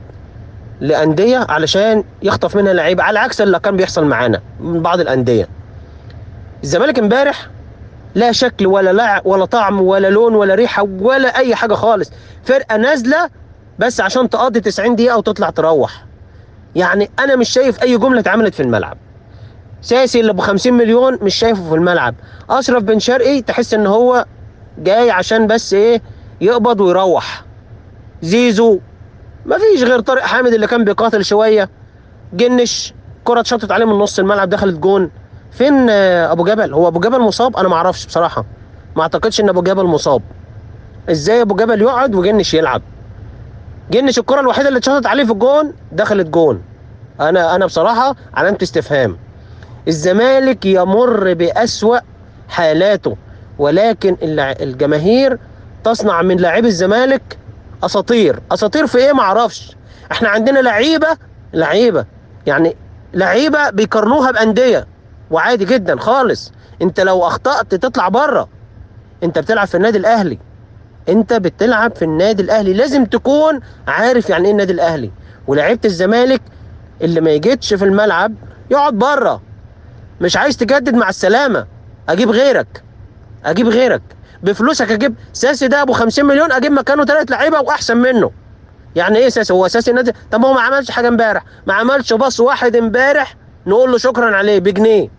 [0.81, 5.47] لأندية علشان يخطف منها لعيبة على عكس اللي كان بيحصل معانا من بعض الأندية.
[6.63, 7.47] الزمالك امبارح
[8.15, 12.11] لا شكل ولا لع ولا طعم ولا لون ولا ريحة ولا أي حاجة خالص.
[12.45, 13.29] فرقة نازلة
[13.79, 16.05] بس عشان تقضي 90 دقيقة وتطلع تروح.
[16.75, 18.97] يعني أنا مش شايف أي جملة اتعملت في الملعب.
[19.81, 22.15] ساسي اللي ب 50 مليون مش شايفه في الملعب.
[22.49, 24.25] أشرف بن شرقي تحس إن هو
[24.77, 26.01] جاي عشان بس إيه
[26.41, 27.43] يقبض ويروح.
[28.21, 28.79] زيزو
[29.47, 31.69] ما فيش غير طارق حامد اللي كان بيقاتل شوية.
[32.33, 32.93] جنش
[33.23, 35.11] كرة اتشطت عليه من نص الملعب دخلت جون.
[35.51, 38.45] فين آه، أبو جبل؟ هو أبو جبل مصاب؟ أنا ما أعرفش بصراحة.
[38.95, 40.21] ما أعتقدش إن أبو جبل مصاب.
[41.11, 42.81] إزاي أبو جبل يقعد وجنش يلعب؟
[43.91, 46.61] جنش الكرة الوحيدة اللي اتشطت عليه في الجون دخلت جون.
[47.21, 49.17] أنا أنا بصراحة علامة استفهام.
[49.87, 51.97] الزمالك يمر بأسوأ
[52.49, 53.17] حالاته
[53.59, 55.39] ولكن الجماهير
[55.83, 57.37] تصنع من لاعبي الزمالك
[57.83, 58.39] أساطير.
[58.51, 59.75] أساطير في إيه؟ معرفش
[60.11, 61.17] إحنا عندنا لعيبة
[61.53, 62.05] لعيبة.
[62.45, 62.75] يعني
[63.13, 64.87] لعيبة بيقارنوها بأندية.
[65.31, 66.51] وعادي جدا خالص.
[66.81, 68.49] أنت لو أخطأت تطلع بره.
[69.23, 70.39] أنت بتلعب في النادي الأهلي.
[71.09, 72.73] أنت بتلعب في النادي الأهلي.
[72.73, 75.11] لازم تكون عارف يعني إيه النادي الأهلي.
[75.47, 76.41] ولعيبة الزمالك
[77.01, 78.33] اللي ما يجيتش في الملعب
[78.71, 79.41] يقعد بره.
[80.21, 81.65] مش عايز تجدد مع السلامة.
[82.09, 82.83] أجيب غيرك.
[83.45, 84.01] أجيب غيرك.
[84.43, 88.31] بفلوسك أجيب ساسي ده ابو 50 مليون أجيب مكانه ثلاث لعيبة وأحسن منه.
[88.95, 92.39] يعني إيه ساسي؟ هو ساسي النادي طب هو ما عملش حاجة امبارح؟ ما عملش باص
[92.39, 93.35] واحد امبارح
[93.67, 95.09] نقول له شكرا عليه بجنيه.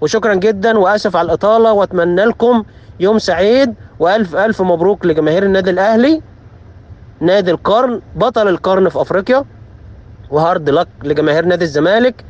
[0.00, 2.64] وشكرا جدا وأسف على الإطالة وأتمنى لكم
[3.00, 6.22] يوم سعيد وألف ألف مبروك لجماهير النادي الأهلي.
[7.20, 9.44] نادي القرن بطل القرن في أفريقيا.
[10.30, 12.24] وهارد لك لجماهير نادي الزمالك.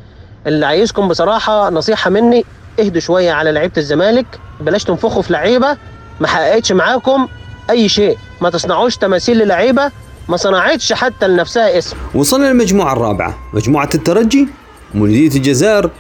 [0.47, 2.45] اللي عايزكم بصراحة نصيحة مني
[2.81, 4.27] اهدوا شوية على لعيبة الزمالك.
[4.61, 5.77] بلاش تنفخوا في لعيبة.
[6.21, 7.29] ما حققتش معاكم
[7.71, 8.19] أي شيء.
[8.41, 9.91] ما تصنعوش تماثيل للعيبة
[10.29, 11.97] ما صنعتش حتى لنفسها اسم.
[12.15, 13.39] وصلنا للمجموعة الرابعة.
[13.55, 14.49] مجموعة الترجي
[14.95, 15.91] مولوديه الجزائر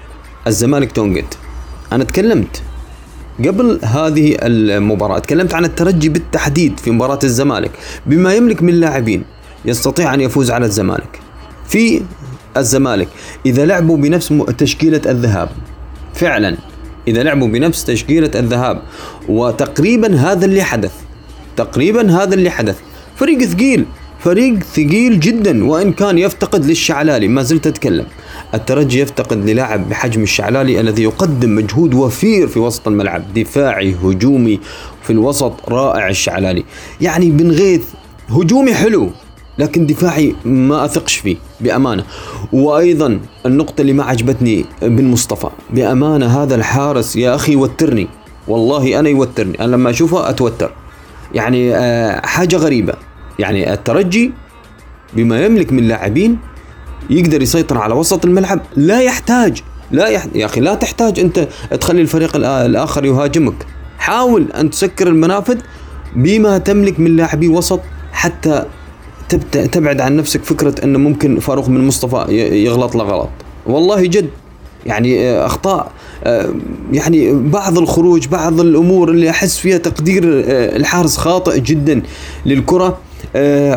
[0.47, 1.39] الزمالك تونجت
[1.93, 2.63] أنا تكلمت
[3.39, 7.71] قبل هذه المباراة تكلمت عن الترجي بالتحديد في مباراة الزمالك
[8.07, 9.25] بما يملك من لاعبين
[9.65, 11.21] يستطيع أن يفوز على الزمالك.
[11.69, 12.03] في
[12.57, 13.09] الزمالك
[13.47, 15.49] إذا لعبوا بنفس تشكيلة الذهاب.
[16.15, 16.57] فعلا
[17.09, 18.83] إذا لعبوا بنفس تشكيلة الذهاب.
[19.29, 20.93] وتقريبا هذا اللي حدث.
[21.57, 22.77] تقريبا هذا اللي حدث.
[23.17, 23.87] فريق ثقيل.
[24.21, 25.65] فريق ثقيل جدا.
[25.65, 28.07] وإن كان يفتقد للشعلالي ما زلت أتكلم.
[28.55, 33.35] الترجي يفتقد للاعب بحجم الشعلالي الذي يقدم مجهود وفير في وسط الملعب.
[33.35, 34.61] دفاعي هجومي
[35.03, 36.65] في الوسط رائع الشعلالي.
[37.01, 37.85] يعني بن غيث
[38.29, 39.11] هجومي حلو.
[39.59, 42.05] لكن دفاعي ما أثقش فيه بأمانة.
[42.53, 48.09] وأيضا النقطة اللي ما عجبتني بن مصطفى بأمانة هذا الحارس يا أخي يوترني.
[48.49, 50.73] والله أنا يوترني أنا لما أشوفه أتوتر.
[51.35, 52.95] يعني آه، حاجة غريبة.
[53.39, 54.33] يعني الترجي
[55.13, 56.39] بما يملك من لاعبين
[57.11, 60.27] يقدر يسيطر على وسط الملعب لا يحتاج لا يح...
[60.35, 61.49] يا أخي لا تحتاج أنت
[61.81, 63.67] تخلي الفريق الآخر يهاجمك.
[63.99, 65.59] حاول أن تسكر المنافذ
[66.17, 67.81] بما تملك من لاعبي وسط
[68.13, 68.65] حتى
[69.73, 72.33] تبعد عن نفسك فكرة إنه ممكن فاروق بن مصطفى
[72.65, 73.29] يغلط له غلط.
[73.67, 74.31] والله جد.
[74.87, 75.93] يعني آه، أخطاء
[76.25, 76.55] آه،
[76.93, 82.03] يعني بعض الخروج بعض الأمور اللي أحس فيها تقدير آه، الحارس خاطئ جدا
[82.47, 82.99] للكرة.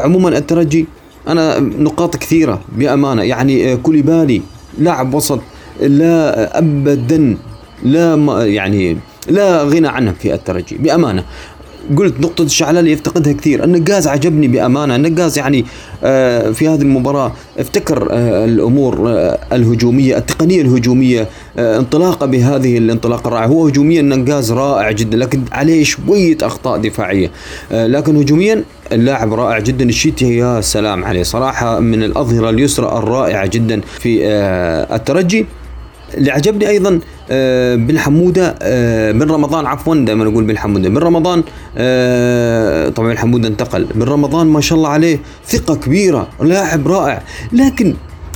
[0.03, 0.85] عموما الترجي
[1.27, 3.23] أنا نقاط كثيرة بأمانة.
[3.23, 4.41] يعني كوليبالي
[4.77, 5.39] لاعب وسط
[5.81, 7.37] لا ابدا
[7.83, 8.97] لا يعني
[9.29, 11.23] لا غنى عنه في الترجي بأمانة.
[11.97, 13.63] قلت نقطة الشعلالي يفتقدها كثير.
[13.63, 14.95] النقاز عجبني بأمانة.
[14.95, 15.65] النقاز يعني
[16.03, 21.27] آه، في هذه المباراة افتكر آه، الأمور آه، الهجومية التقنية الهجومية
[21.57, 23.47] انطلاقة بهذه الانطلاقة الرائعة.
[23.47, 27.31] هو هجوميا نقاز رائع جدا لكن عليه شوية أخطاء دفاعية.
[27.71, 29.85] لكن هجوميا اللاعب رائع جدا.
[29.85, 31.23] الشيتي يا سلام عليه.
[31.23, 34.25] صراحة من الأظهرة اليسرى الرائعة جدا في
[34.91, 35.45] الترجي.
[36.14, 36.99] اللي عجبني أيضا
[37.32, 41.43] آه، بن حمودة آه، بن رمضان عفوا دائما أقول بن حمودة بن رمضان
[41.78, 47.24] آه، طبعا بن حمودة انتقل بن رمضان ما شاء الله عليه ثقة كبيرة لاعب رائع
[47.51, 47.93] لكن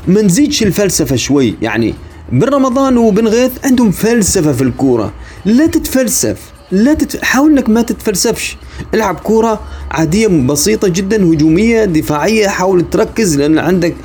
[0.08, 1.94] ما نزيدش الفلسفة شوي يعني
[2.32, 5.12] بن رمضان وبن غيث عندهم فلسفة في الكورة
[5.46, 7.24] لا تتفلسف لا تت...
[7.24, 8.58] حاول إنك ما تتفلسفش
[8.94, 9.60] العب كورة
[9.92, 13.96] عادية بسيطة جدا هجومية دفاعية حاول تركز لأن عندك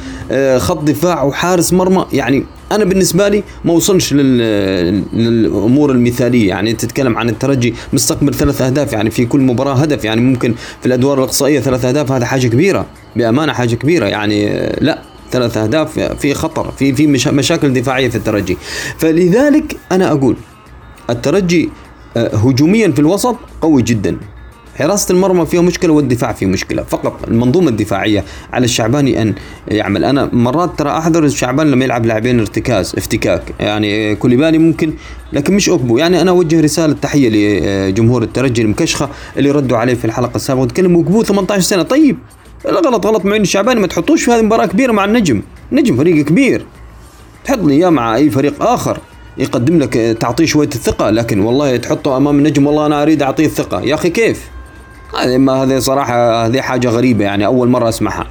[0.57, 4.39] خط دفاع وحارس مرمى يعني أنا بالنسبة لي ما وصلش لل...
[5.12, 6.49] للأمور المثالية.
[6.49, 8.93] يعني تتكلم عن الترجي مستقبل ثلاث أهداف.
[8.93, 10.05] يعني في كل مباراة هدف.
[10.05, 12.87] يعني ممكن في الأدوار الأقصائية ثلاث أهداف هذا حاجة كبيرة.
[13.16, 14.07] بأمانة حاجة كبيرة.
[14.07, 18.57] يعني لا ثلاث أهداف في خطر في في مشاكل دفاعية في الترجي.
[18.99, 20.37] فلذلك أنا أقول
[21.11, 21.71] الترجي
[22.16, 24.16] آه، هجوميا في الوسط قوي جدا.
[24.79, 26.83] حراسة المرمى فيها مشكلة والدفاع فيه مشكلة.
[26.83, 29.35] فقط المنظومة الدفاعية على الشعباني أن
[29.68, 30.05] يعمل.
[30.05, 33.43] أنا مرات ترى أحضر الشعبان لما يلعب لاعبين ارتكاز افتكاك.
[33.61, 34.93] يعني كوليبالي ممكن
[35.33, 40.05] لكن مش أكبو يعني أنا أوجه رسالة تحية لجمهور الترجي المكشخة اللي ردوا عليه في
[40.05, 41.83] الحلقة السابقة وتكلموا أكبو 18 سنة.
[41.83, 42.18] طيب
[42.66, 43.24] غلط غلط.
[43.24, 45.43] معين الشعباني ما تحطوش في هذه المباراة كبيرة مع النجم.
[45.72, 46.66] نجم فريق كبير.
[47.45, 48.99] تحط لي إياه مع أي فريق آخر.
[49.39, 53.81] يقدم لك تعطيه شوية الثقة لكن والله تحطه أمام النجم والله أنا أريد أعطيه الثقة.
[53.81, 54.51] يا أخي كيف؟
[55.16, 58.26] هذه ما هذه صراحة هذه حاجة غريبة يعني أول مرة أسمعها.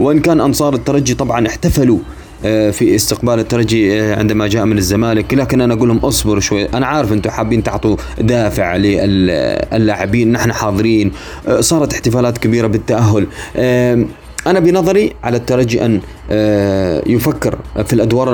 [0.00, 1.98] وإن كان أنصار الترجي طبعا احتفلوا
[2.44, 5.34] آه، في استقبال الترجي آه، عندما جاء من الزمالك.
[5.34, 6.64] لكن أنا أقول لهم اصبروا شوي.
[6.64, 11.12] أنا عارف أنتم حابين تعطوا دافع للاعبين نحن حاضرين.
[11.48, 13.26] آه، صارت احتفالات كبيرة بالتأهل.
[14.46, 18.32] أنا بنظري على الترجي أن آه، يفكر في الأدوار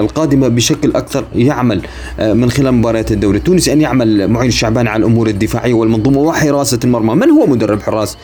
[0.00, 1.82] القادمة بشكل أكثر يعمل
[2.20, 6.78] آه، من خلال مباريات الدوري التونسي أن يعمل معين الشعبان على الأمور الدفاعية والمنظومة وحراسة
[6.84, 7.14] المرمى.
[7.14, 8.16] من هو مدرب حراس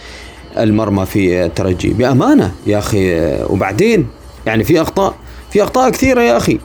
[0.58, 4.06] المرمى في الترجي؟ بأمانة يا أخي آه، وبعدين؟
[4.46, 5.14] يعني في أخطاء
[5.50, 6.58] في أخطاء كثيرة يا أخي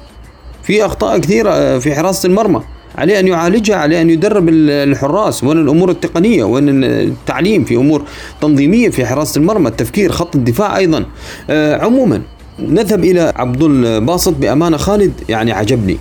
[0.63, 2.61] في أخطاء كثيرة في حراسة المرمى.
[2.97, 8.03] عليه أن يعالجها عليه أن يدرب الحراس وين الأمور التقنية وين التعليم في أمور
[8.41, 11.05] تنظيمية في حراسة المرمى التفكير خط الدفاع أيضا.
[11.49, 12.21] آه عموما
[12.59, 15.97] نذهب إلى عبد الباسط بأمانة خالد يعني عجبني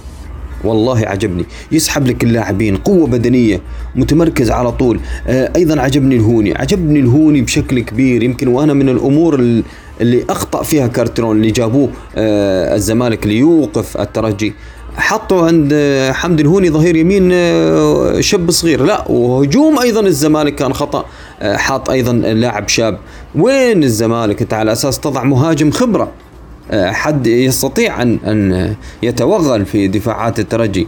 [0.64, 1.44] والله عجبني.
[1.72, 3.60] يسحب لك اللاعبين قوة بدنية
[3.94, 5.00] متمركز على طول.
[5.26, 8.22] آه أيضا عجبني الهوني عجبني الهوني بشكل كبير.
[8.22, 9.34] يمكن وأنا من الأمور
[10.00, 14.52] اللي أخطأ فيها كارترون اللي جابوه آه الزمالك ليوقف الترجي.
[14.96, 15.74] حطوا عند
[16.12, 18.82] حمد الهوني ظهير يمين آه، شاب صغير.
[18.84, 21.04] لا وهجوم أيضا الزمالك كان خطأ.
[21.42, 22.98] آه، حاط أيضا لاعب شاب.
[23.34, 26.10] وين الزمالك؟ انت على أساس تضع مهاجم خبرة.
[26.70, 30.86] آه، حد يستطيع أن أن يتوغل في دفاعات الترجي.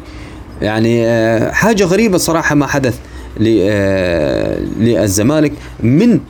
[0.62, 1.04] يعني
[1.52, 2.98] حاجة غريبة صراحة ما حدث
[4.78, 5.52] للزمالك
[5.82, 6.20] من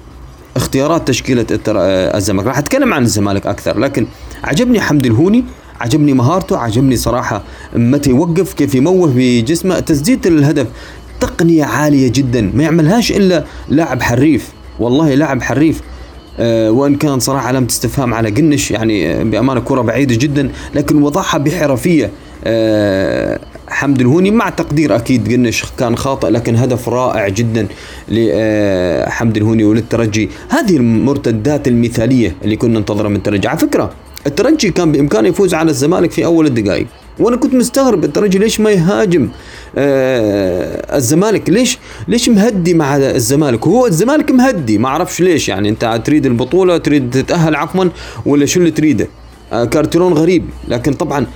[0.56, 2.46] اختيارات تشكيلة الزمالك.
[2.46, 4.06] راح أتكلم عن الزمالك أكثر لكن
[4.44, 5.44] عجبني حمد الهوني
[5.80, 7.42] عجبني مهارته عجبني صراحة
[7.76, 10.66] متى يوقف كيف يموه بجسمه تسديد الهدف
[11.20, 14.52] تقنية عالية جدا ما يعملهاش إلا لاعب حريف.
[14.78, 15.80] والله لاعب حريف
[16.38, 21.02] أه وإن كان صراحة علامه استفهام على قنش يعني آه، بأمانة كرة بعيدة جدا لكن
[21.02, 22.10] وضعها بحرفية
[22.44, 27.66] أه حمد الهوني مع تقدير أكيد قنش كان خاطئ لكن هدف رائع جدا
[28.08, 30.30] لحمد آه، الهوني وللترجي.
[30.48, 33.90] هذه المرتدات المثالية اللي كنا ننتظرها من الترجي على فكرة
[34.26, 36.86] الترجي كان بإمكانه يفوز على الزمالك في أول الدقائق.
[37.18, 39.28] وأنا كنت مستغرب الترجي ليش ما يهاجم
[39.76, 45.48] آه الزمالك؟ ليش ليش مهدي مع الزمالك؟ هو الزمالك مهدي ما أعرفش ليش.
[45.48, 47.84] يعني أنت تريد البطولة تريد تتأهل عفوا
[48.26, 49.08] ولا شو اللي تريده؟
[49.52, 50.44] آه كارتيرون غريب.
[50.68, 51.26] لكن طبعا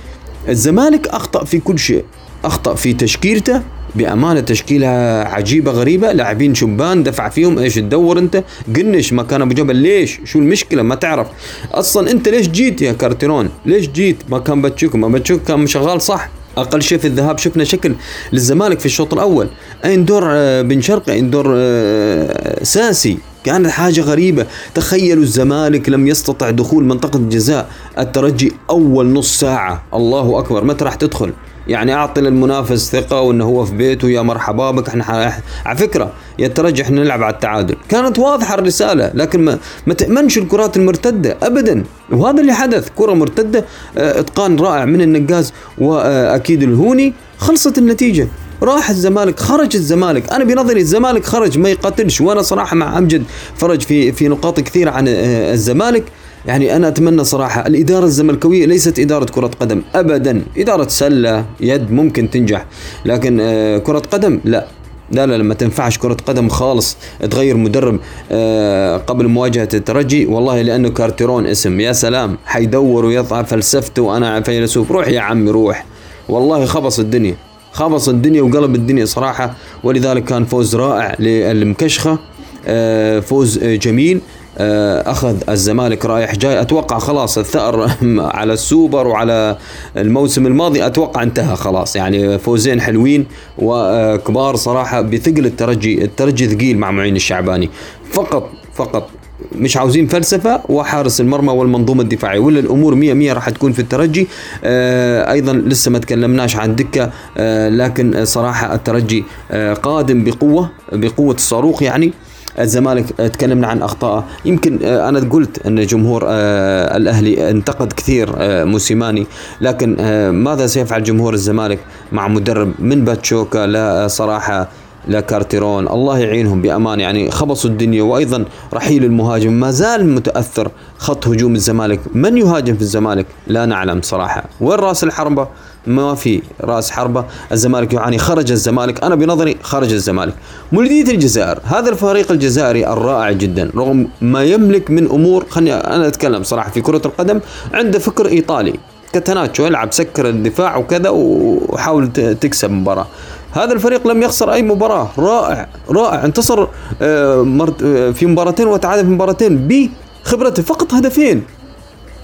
[0.49, 2.03] الزمالك أخطأ في كل شيء.
[2.45, 3.61] أخطأ في تشكيلته
[3.95, 4.87] بأمانة تشكيلة
[5.27, 6.11] عجيبة غريبة.
[6.11, 8.43] لاعبين شبان دفع فيهم إيش تدور أنت؟
[8.75, 9.75] قنش مكان أبو جبل.
[9.75, 11.27] ليش؟ شو المشكلة؟ ما تعرف.
[11.71, 16.01] أصلا أنت ليش جيت يا كارتيرون؟ ليش جيت؟ ما كان باتشيكو ما باتشيكو كان شغال
[16.01, 16.29] صح.
[16.57, 17.95] أقل شيء في الذهاب شفنا شكل
[18.33, 19.49] للزمالك في الشوط الأول.
[19.85, 24.45] أين دور آه، بن شرقي؟ أين دور آه، ساسي؟ كانت حاجة غريبة.
[24.75, 27.69] تخيلوا الزمالك لم يستطع دخول منطقة الجزاء.
[27.99, 29.83] الترجي أول نص ساعة.
[29.93, 30.63] الله أكبر.
[30.63, 31.33] متى راح تدخل؟
[31.69, 35.33] يعني أعطي للمنافس ثقة وإنه هو في بيته يا مرحبا بك إحنا
[35.65, 37.75] على فكرة يا الترجي إحنا نلعب على التعادل.
[37.89, 39.57] كانت واضحة الرسالة لكن ما,
[39.87, 41.83] ما تامنش الكرات المرتدة ابدا.
[42.11, 43.65] وهذا اللي حدث كرة مرتدة
[43.97, 47.13] آه إتقان رائع من النقاز وأكيد الهوني.
[47.37, 48.27] خلصت النتيجة.
[48.63, 50.33] راح الزمالك خرج الزمالك.
[50.33, 52.21] أنا بنظري الزمالك خرج ما يقاتلش.
[52.21, 53.23] وأنا صراحة مع أمجد
[53.55, 56.03] فرج في في نقاط كثيرة عن آه الزمالك.
[56.49, 60.41] يعني أنا أتمنى صراحة الإدارة الزملكاوية ليست إدارة كرة قدم ابدا.
[60.57, 62.65] إدارة سلة يد ممكن تنجح
[63.05, 64.67] لكن آه، كرة قدم لا.
[65.11, 66.97] لا لا ما تنفعش كرة قدم خالص
[67.31, 67.99] تغير مدرب
[68.31, 70.25] آه قبل مواجهة الترجي.
[70.25, 71.79] والله لأنه كارتيرون اسم.
[71.79, 74.91] يا سلام حيدور ويطلع فلسفته وأنا فيلسوف.
[74.91, 75.85] روح يا عمي روح.
[76.29, 77.35] والله خبص الدنيا
[77.71, 79.55] خبص الدنيا وقلب الدنيا صراحة.
[79.83, 82.19] ولذلك كان فوز رائع للمكشخة
[82.67, 84.21] آه فوز جميل.
[84.57, 86.61] أخذ الزمالك رايح جاي.
[86.61, 87.91] أتوقع خلاص الثأر
[88.39, 89.57] على السوبر وعلى
[89.97, 91.95] الموسم الماضي أتوقع انتهى خلاص.
[91.95, 93.25] يعني فوزين حلوين
[93.57, 97.69] وكبار صراحة بثقل الترجي الترجي ثقيل مع معين الشعباني.
[98.11, 99.09] فقط فقط
[99.55, 102.39] مش عاوزين فلسفة وحارس المرمى والمنظومة الدفاعية.
[102.39, 104.27] ولا الأمور مية مية راح تكون في الترجي.
[104.63, 111.35] آه أيضا لسه ما تكلمناش عن دكة آه لكن صراحة الترجي آه قادم بقوة بقوة
[111.35, 112.13] الصاروخ يعني.
[112.59, 118.63] الزمالك تكلمنا عن اخطائه يمكن آه، أنا قلت أن جمهور آه، الأهلي انتقد كثير آه،
[118.63, 119.27] موسيماني.
[119.61, 119.95] لكن
[120.29, 121.79] ماذا سيفعل جمهور الزمالك
[122.11, 124.69] مع مدرب من باتشوكا لا صراحة
[125.07, 126.99] لا كارتيرون؟ الله يعينهم بأمان.
[126.99, 129.53] يعني خبصوا الدنيا وأيضا رحيل المهاجم.
[129.53, 131.99] ما زال متأثر خط هجوم الزمالك.
[132.13, 134.43] من يهاجم في الزمالك؟ لا نعلم صراحة.
[134.61, 135.47] وين رأس الحربة؟
[135.87, 137.25] ما في رأس حربة.
[137.51, 138.17] الزمالك يعاني.
[138.17, 139.03] خرج الزمالك.
[139.03, 140.33] أنا بنظري خرج الزمالك.
[140.71, 141.59] مولودية الجزائر.
[141.63, 145.45] هذا الفريق الجزائري الرائع جدا رغم ما يملك من أمور.
[145.49, 147.39] خلني أنا أتكلم صراحة في كرة القدم.
[147.73, 148.73] عنده فكر إيطالي.
[149.13, 153.07] كتناتشو العب سكر الدفاع وكذا وحاول تكسب مباراة.
[153.51, 155.09] هذا الفريق لم يخسر أي مباراة.
[155.17, 155.67] رائع.
[155.89, 156.25] رائع.
[156.25, 156.67] انتصر
[157.01, 159.89] آه، آه، في مباراتين وتعادل في مباراتين
[160.25, 160.63] بخبرته.
[160.63, 161.43] فقط هدفين.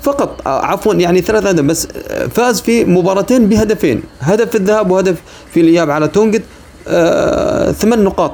[0.06, 4.92] فقط آه، عفوا يعني ثلاث اهداف بس آه، فاز في مباراتين بهدفين هدف في الذهاب
[4.92, 5.22] وهدف
[5.54, 6.44] في الإياب على تونجت
[6.88, 8.32] آه ثمان نقاط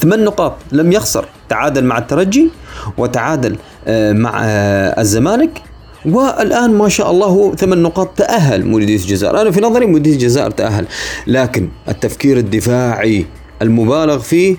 [0.00, 2.50] ثمان نقاط لم يخسر تعادل مع الترجي
[2.98, 5.62] وتعادل آه، مع آه، الزمالك
[6.04, 9.40] والآن ما شاء الله ثمان نقاط تأهل مولوديه الجزائر.
[9.40, 10.86] أنا في نظري مولوديه الجزائر تأهل
[11.26, 13.26] لكن التفكير الدفاعي
[13.62, 14.56] المبالغ فيه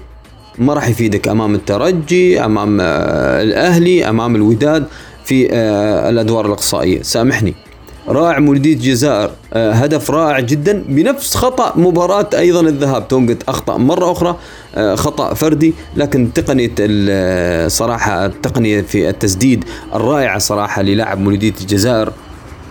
[0.57, 4.85] ما راح يفيدك أمام الترجي أمام آه، الأهلي أمام الوداد.
[5.26, 7.01] في آه، الأدوار الأقصائية.
[7.01, 7.53] سامحني.
[8.07, 10.84] رائع مولودية الجزائر آه، هدف رائع جدا.
[10.88, 13.07] بنفس خطأ مباراة أيضا الذهاب.
[13.07, 14.38] تونجت أخطأ مرة أخرى
[14.76, 16.71] آه، خطأ فردي لكن تقنية
[17.67, 19.63] صراحة التقنية في التسديد
[19.95, 22.13] الرائعة صراحة للاعب مولودية الجزائر.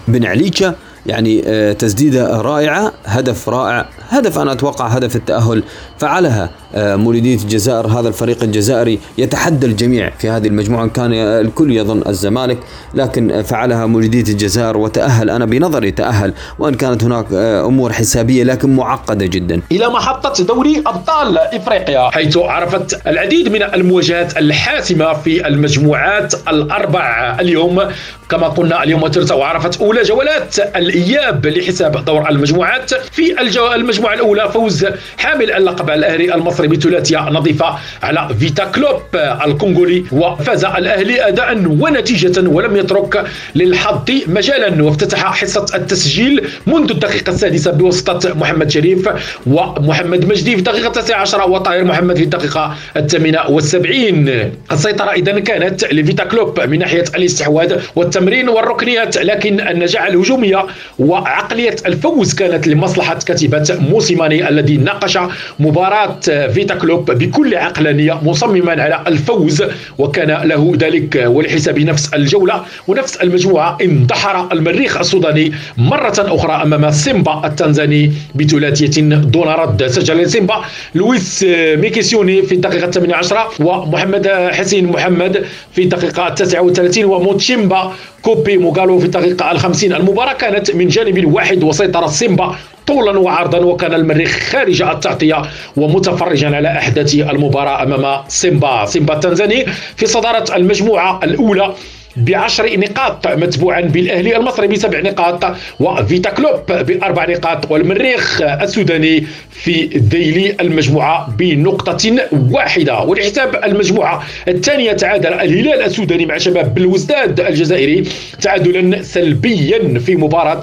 [0.09, 0.75] بن عليتشا
[1.07, 1.43] يعني
[1.75, 3.89] تسديدة رائعة هدف رائع.
[4.09, 5.63] هدف أنا أتوقع هدف التأهل
[5.99, 12.03] فعلها آه، مولوديه الجزائر هذا الفريق الجزائري يتحدى الجميع في هذه المجموعة كان الكل يظن
[12.07, 12.59] الزمالك
[12.95, 15.31] لكن فعلها مولوديه الجزائر وتأهل.
[15.31, 19.61] أنا بنظري تأهل وإن كانت هناك آه، أمور حسابية لكن معقدة جدا.
[19.73, 27.81] إلى محطة دوري أبطال إفريقيا حيث عرفت العديد من المواجهات الحاسمة في المجموعات الأربع اليوم.
[28.29, 34.53] كما قلنا اليوم الثلاثاء وعرفت أولى جولات الإياب لحساب دور المجموعات في الجو المجموعة الأولى
[34.53, 34.87] فوز
[35.19, 39.01] حامل اللقب الأهلي المصري بثلاثية نظيفة على فيتا كلوب
[39.47, 43.25] الكونغولي وفاز الأهلي اداء ونتيجة ولم يترك
[43.55, 44.83] للحظ مجالا.
[44.83, 49.09] وافتتح حصة التسجيل منذ الدقيقة السادسة بواسطة محمد شريف
[49.47, 54.51] ومحمد مجدي في الدقيقه التاسعه عشره وطاهر محمد في الدقيقة الثامنة والسبعين.
[54.73, 60.67] السيطرة اذا كانت لفيتا كلوب من ناحية الاستحواذ والتمرين والركنيات لكن النجاعة الهجومية
[60.99, 65.19] وعقلية الفوز كانت لمصلحة كتيبة موسيماني الذي ناقش
[65.59, 66.21] مباراة
[66.55, 69.63] فيتا كلوب بكل عقلانية مصمما على الفوز
[69.99, 77.43] وكان له ذلك ولحساب نفس الجولة ونفس المجموعة اندحر المريخ السوداني مرة أخرى أمام سيمبا
[77.47, 80.55] التنزاني بثلاثية دون رد سجل سيمبا
[80.95, 81.45] لويس
[81.77, 89.51] ميكيسيوني في الدقيقة 18 ومحمد حسين محمد في الدقيقة 39 وموتشيمبا كوبي موغالو في الدقيقة
[89.51, 89.93] الخمسين.
[89.93, 92.57] المباراة كانت من جانب واحد وسيطر سيمبا
[92.87, 95.43] طولا وعرضا وكان المريخ خارج التغطية
[95.77, 98.85] ومتفرجا على أحداث المباراة أمام سيمبا.
[98.85, 99.67] سيمبا التنزاني
[99.97, 101.75] في صدارة المجموعة الأولى
[102.17, 110.55] بعشر نقاط متبوعا بالأهلي المصري بسبع نقاط وفيتا كلوب بأربع نقاط والمريخ السوداني في ذيل
[110.61, 112.17] المجموعة بنقطة
[112.51, 113.01] واحدة.
[113.01, 118.05] ولحساب المجموعة الثانية تعادل الهلال السوداني مع شباب بلوزداد الجزائري
[118.43, 120.63] تعادلا سلبيا في مباراة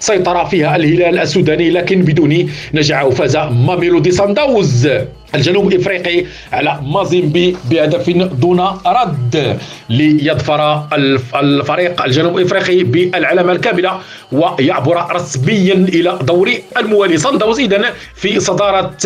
[0.00, 4.88] سيطر فيها الهلال السوداني لكن بدون نجاح وفاز ماميلودي سانداوز
[5.34, 9.58] الجنوب إفريقي على مازيمبي بهدف دون رد
[9.88, 10.86] ليظفر
[11.34, 14.00] الفريق الجنوب إفريقي بالعلامة الكاملة
[14.32, 17.16] ويعبر رسميا إلى دور الموالي.
[17.16, 18.96] صندوز اذا في صدارة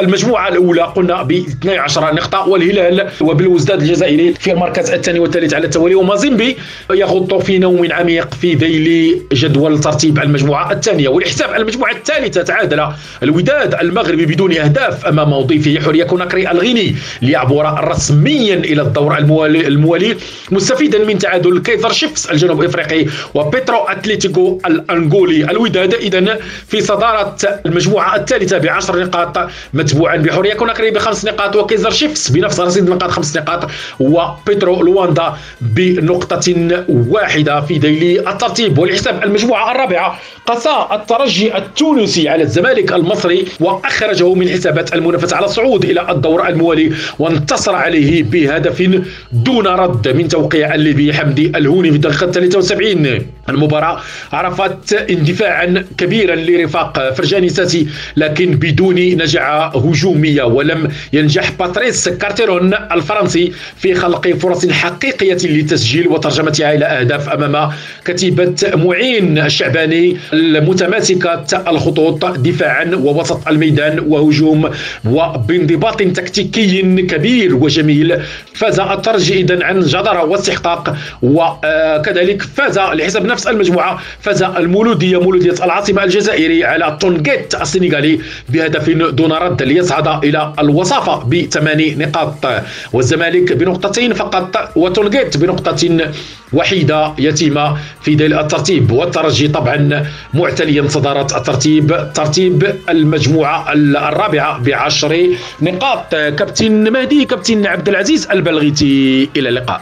[0.00, 0.82] المجموعة الأولى.
[0.82, 2.48] قلنا ب 12 نقطة.
[2.48, 5.94] والهلال وبالوزداد الجزائري في المركز الثاني والثالث على التوالي.
[5.94, 6.56] ومازيمبي
[6.90, 11.08] يغط في نوم عميق في ذيل جدول ترتيب المجموعة الثانية.
[11.08, 12.88] ولحساب المجموعة الثالثة تعادل
[13.22, 15.32] الوداد المغربي بدون أهداف أمام
[15.68, 20.16] مضيفه حرية كوناكري الغيني ليعبر رسميا إلى الدور الموالي, الموالي
[20.50, 25.94] مستفيدا من تعادل كيزر شيفس الجنوب إفريقي وبيترو أتليتيكو الأنغولي الوداد.
[25.94, 26.38] اذا
[26.68, 32.84] في صدارة المجموعة الثالثة بعشر نقاط متبوعا بحرية كوناكري بخمس نقاط وكيزر شيفس بنفس رصيد
[32.84, 38.78] النقاط خمس نقاط وبيترو لواندا بنقطة واحدة في ذيل الترتيب.
[38.78, 45.57] ولحساب المجموعة الرابعة قسى الترجي التونسي على الزمالك المصري وأخرجه من حسابات المنافسه على الصعود
[45.84, 49.02] إلى الدور الموالي وانتصر عليه بهدف
[49.32, 53.18] دون رد من توقيع الليبي حمدي الهوني في الدقيقة 73
[53.50, 54.00] المباراة.
[54.32, 57.86] عرفت اندفاعا كبيرا لرفاق فرجاني ساسي
[58.16, 66.74] لكن بدون نجعه هجوميه ولم ينجح باتريس كارتيرون الفرنسي في خلق فرص حقيقية للتسجيل وترجمتها
[66.74, 67.70] إلى أهداف أمام
[68.04, 74.70] كتيبة معين الشعباني المتماسكة الخطوط دفاعا ووسط الميدان وهجوم
[75.10, 78.18] وبانضباط تكتيكي كبير وجميل.
[78.54, 86.04] فاز الترجي اذا عن جدارة واستحقاق وكذلك فاز لحساب نفس المجموعة فاز المولودية مولودية العاصمة
[86.04, 92.46] الجزائري على تونجيت السنغالي بهدف دون رد ليصعد إلى الوصافة بثماني نقاط.
[92.92, 96.10] والزمالك بنقطتين فقط وتونجيت بنقطة
[96.52, 98.90] وحيدة يتيمة في ذيل الترتيب.
[98.92, 105.26] والترجي طبعا معتليا صدارة الترتيب ترتيب المجموعة الرابعة بعشر
[105.62, 106.10] نقاط.
[106.10, 109.80] كابتن مهدي كابتن عبد العزيز البلغيتي إلى اللقاء.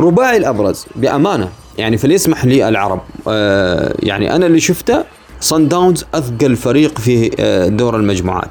[0.00, 1.48] الرباعي الأبرز بأمانة.
[1.78, 3.00] يعني فليسمح لي العرب.
[3.28, 5.04] آه يعني أنا اللي شفته
[5.40, 8.50] صن داونز أثقل فريق في آه دور المجموعات.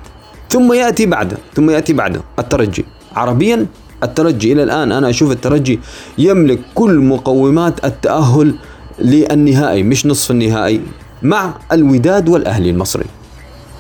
[0.50, 2.86] ثم يأتي بعده ثم يأتي بعده الترجي.
[3.16, 3.66] عربيا
[4.04, 5.80] الترجي إلى الآن أنا أشوف الترجي
[6.18, 8.56] يملك كل مقومات التأهل
[9.00, 10.82] للنهائي مش نصف النهائي
[11.22, 13.06] مع الوداد والأهلي المصري.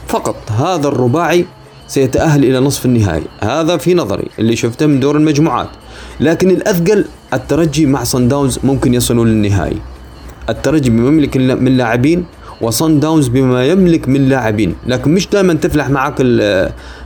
[0.08, 1.46] فقط هذا الرباعي
[1.88, 3.24] سيتأهل إلى نصف النهائي.
[3.42, 5.70] هذا في نظري اللي شفته من دور المجموعات.
[6.20, 9.78] لكن الأثقل الترجي مع صن داونز ممكن يصلوا للنهائي.
[10.50, 12.26] الترجي بما يملك من لاعبين
[12.62, 14.76] وصن داونز بما يملك من لاعبين.
[14.88, 16.42] لكن مش دائما تفلح معك ال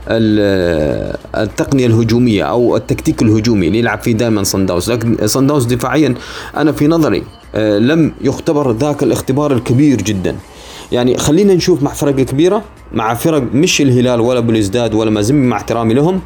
[0.08, 5.64] ال التقنية الهجومية أو التكتيك الهجومي اللي يلعب فيه دائما صن داونز لكن صن داونز
[5.64, 6.14] دفاعيا
[6.56, 7.22] أنا في نظري
[7.54, 10.36] آه، لم يختبر ذاك الاختبار الكبير جدا.
[10.92, 12.62] يعني خلينا نشوف مع فرق كبيرة
[12.92, 16.20] مع فرق مش الهلال ولا بلوزداد ولا مازيمبي مع احترامي لهم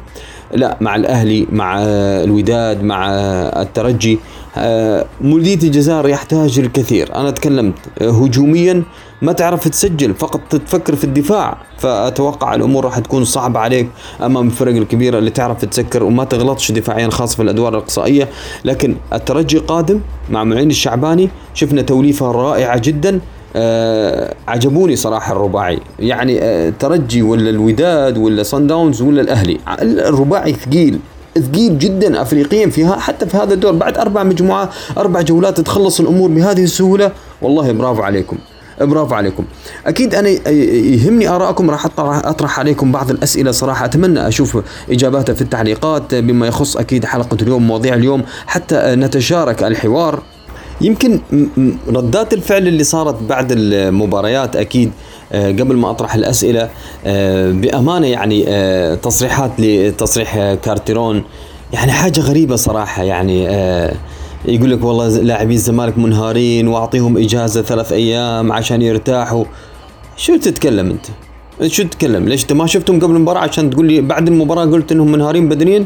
[0.53, 3.09] لا مع الأهلي مع الوداد مع
[3.61, 4.19] الترجي.
[4.57, 7.15] آه، مولدية الجزائر يحتاج الكثير.
[7.15, 8.83] أنا تكلمت هجوميا
[9.21, 11.57] ما تعرف تسجل فقط تفكر في الدفاع.
[11.77, 13.89] فأتوقع الأمور راح تكون صعبة عليك
[14.21, 18.29] أمام الفرق الكبيرة اللي تعرف تسكر وما تغلطش دفاعيا خاصة في الأدوار الإقصائية.
[18.65, 19.99] لكن الترجي قادم
[20.29, 23.19] مع معين الشعباني شفنا توليفة رائعة جدا.
[23.55, 25.79] آه عجبوني صراحة الرباعي.
[25.99, 29.57] يعني آه ترجي ولا الوداد ولا صن داونز ولا الأهلي.
[29.81, 30.99] الرباعي ثقيل
[31.35, 33.71] ثقيل جدا افريقيا فيها حتى في هذا الدور.
[33.71, 37.11] بعد أربع مجموعات أربع جولات تخلص الأمور بهذه السهولة.
[37.41, 38.37] والله برافو عليكم
[38.81, 39.45] برافو عليكم.
[39.87, 43.85] أكيد أنا يهمني آرائكم راح أطرح عليكم بعض الأسئلة صراحة.
[43.85, 44.57] أتمنى أشوف
[44.89, 46.15] إجاباتها في التعليقات.
[46.15, 50.19] بما يخص أكيد حلقة اليوم مواضيع اليوم حتى نتشارك الحوار.
[50.81, 51.19] يمكن
[51.87, 54.91] ردات الفعل اللي صارت بعد المباريات أكيد
[55.31, 56.69] آه، قبل ما أطرح الأسئلة
[57.05, 61.23] آه، بأمانة يعني آه، تصريحات لتصريح كارتيرون
[61.73, 63.43] يعني حاجة غريبة صراحة يعني
[64.45, 69.45] يقول لك والله لاعبي الزمالك منهارين وأعطيهم إجازة ثلاث أيام عشان يرتاحوا
[70.17, 71.05] شو تتكلم أنت؟
[71.73, 75.11] شو تتكلم؟ ليش أنت ما شفتهم قبل المباراة عشان تقول لي بعد المباراة قلت إنهم
[75.11, 75.85] منهارين بدنيا؟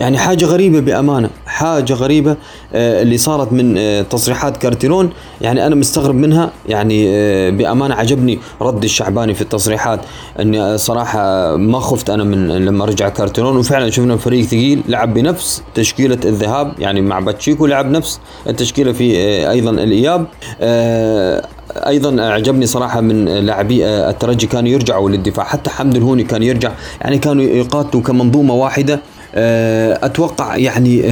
[0.00, 2.36] يعني حاجة غريبة بأمانة حاجة غريبة
[2.74, 8.38] آه، اللي صارت من آه، تصريحات كارتيرون يعني أنا مستغرب منها يعني آه، بأمانة عجبني
[8.60, 10.00] رد الشعباني في التصريحات
[10.40, 15.62] أني صراحة ما خفت أنا من لما رجع كارتيرون وفعلا شفنا فريق ثقيل لعب بنفس
[15.74, 19.16] تشكيلة الذهاب يعني مع باتشيكو لعب نفس التشكيلة في
[19.50, 20.26] أيضا الإياب
[21.70, 27.18] أيضا أعجبني صراحة من لاعبي الترجي كانوا يرجعوا للدفاع حتى حمد الهوني كان يرجع يعني
[27.18, 29.00] كانوا يقاتلوا كمنظومة واحدة
[29.36, 31.02] أتوقع يعني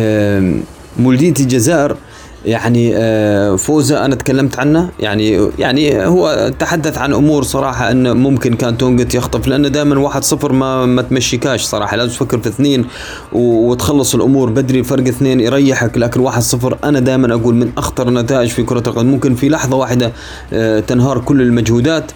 [0.99, 1.97] مولودية الجزائر
[2.45, 4.91] يعني آه، فوزة أنا تكلمت عنه.
[5.01, 10.25] يعني يعني هو تحدث عن أمور صراحة إنه ممكن كان تونجت يخطف لأنه دائما واحد
[10.25, 11.97] صفر ما ما تمشيكاش صراحة.
[11.97, 12.85] لازم تفكر في اثنين
[13.33, 15.99] وتخلص الأمور بدري فرق اثنين يريحك.
[15.99, 19.07] لكن واحد صفر أنا دائما أقول من أخطر النتائج في كرة القدم.
[19.07, 20.13] ممكن في لحظة واحدة
[20.53, 22.13] آه، تنهار كل المجهودات.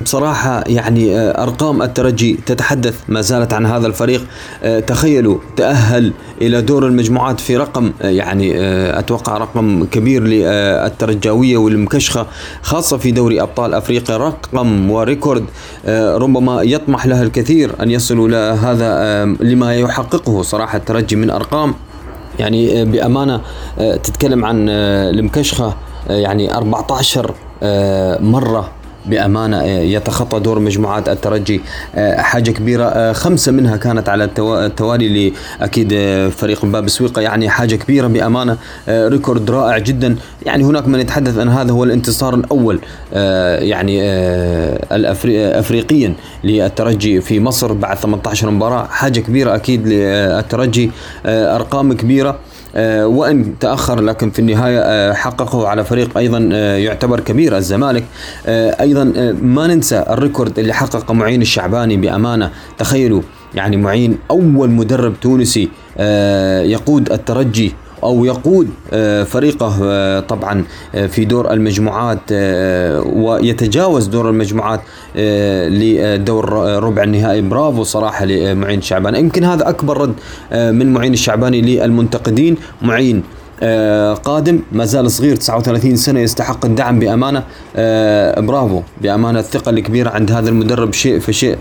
[0.00, 4.26] بصراحة يعني آه، أرقام الترجي تتحدث ما زالت عن هذا الفريق.
[4.62, 8.52] آه، تخيلوا تأهل إلى دور المجموعات في رقم آه، يعني
[8.98, 12.26] أتوقع رقم كبير للترجاوية والمكشخة
[12.62, 14.16] خاصة في دوري أبطال أفريقيا.
[14.16, 15.44] رقم وريكورد
[15.88, 20.42] ربما يطمح لها الكثير أن يصلوا لهذا لما يحققه.
[20.42, 21.74] صراحة الترجي من أرقام
[22.38, 23.40] يعني بأمانة
[23.78, 25.74] تتكلم عن المكشخة
[26.08, 27.34] يعني 14
[28.20, 31.60] مرة بأمانة آه، يتخطى دور مجموعات الترجي
[31.94, 35.94] آه، حاجة كبيرة آه، خمسة منها كانت على التوالي لاكيد
[36.30, 38.56] فريق باب سويقة يعني حاجة كبيرة بأمانة
[38.88, 40.16] ريكورد رائع جدا.
[40.46, 42.80] يعني هناك من يتحدث ان هذا هو الانتصار الأول
[43.62, 44.02] يعني
[45.58, 48.86] افريقيا للترجي في مصر بعد 18 مباراة.
[48.86, 50.90] حاجة كبيرة أكيد للترجي
[51.26, 52.30] أرقام كبيرة.
[52.30, 52.49] آه،
[53.04, 58.04] وإن تأخر لكن في النهاية آه، حققه على فريق أيضا آه، يعتبر كبير الزمالك.
[58.80, 59.04] أيضا
[59.42, 62.50] ما ننسى الريكورد اللي حققه معين الشعباني بأمانة.
[62.78, 63.22] تخيلوا
[63.54, 65.68] يعني معين أول مدرب تونسي
[66.64, 72.20] يقود الترجي أو يقود آه، فريقه آه، طبعا آه، في دور المجموعات
[73.06, 74.80] ويتجاوز دور المجموعات
[75.14, 77.40] لدور ربع النهائي.
[77.40, 80.14] برافو صراحة لمعين الشعباني يمكن هذا أكبر رد
[80.52, 82.56] من معين الشعباني للمنتقدين.
[82.82, 83.22] معين
[84.24, 87.42] قادم ما زال صغير 39 سنة يستحق الدعم بأمانة.
[87.76, 90.92] آه برافو بأمانة الثقة الكبيرة عند هذا المدرب.
[90.92, 91.58] شيء فشيء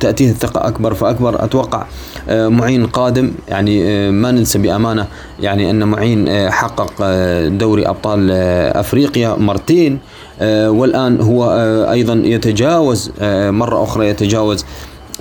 [0.00, 1.44] تأتيه الثقة أكبر فأكبر.
[1.44, 1.84] أتوقع
[2.28, 5.06] آه معين قادم يعني آه ما ننسى بأمانة
[5.40, 9.98] يعني أن معين آه حقق آه دوري أبطال آه أفريقيا مرتين.
[10.40, 14.66] آه والآن هو آه أيضا يتجاوز آه مرة أخرى يتجاوز آه،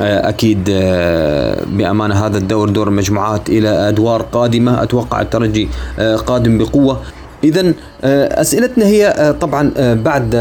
[0.02, 4.84] أكيد آه، بأمانة هذا الدور دور المجموعات إلى أدوار قادمة.
[4.84, 5.70] أتوقع الترجي
[6.00, 7.02] آه، قادم بقوة.
[7.44, 7.74] اذا
[8.04, 10.36] أسئلتنا هي طبعا بعد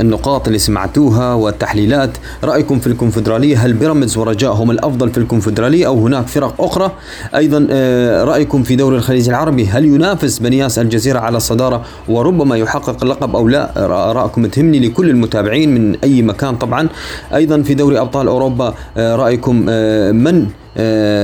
[0.00, 2.10] النقاط اللي سمعتوها والتحليلات.
[2.44, 6.92] رأيكم في الكونفدرالية؟ هل بيراميدز ورجاء هم الأفضل في الكونفدرالية أو هناك فرق أخرى؟
[7.34, 13.02] أيضا آه، رأيكم في دوري الخليج العربي هل ينافس بنياس الجزيرة على الصدارة وربما يحقق
[13.02, 13.72] اللقب أو لا؟
[14.12, 16.88] رأيكم تهمني لكل المتابعين من أي مكان طبعا.
[17.34, 20.59] أيضا في دوري أبطال أوروبا رأيكم من آه،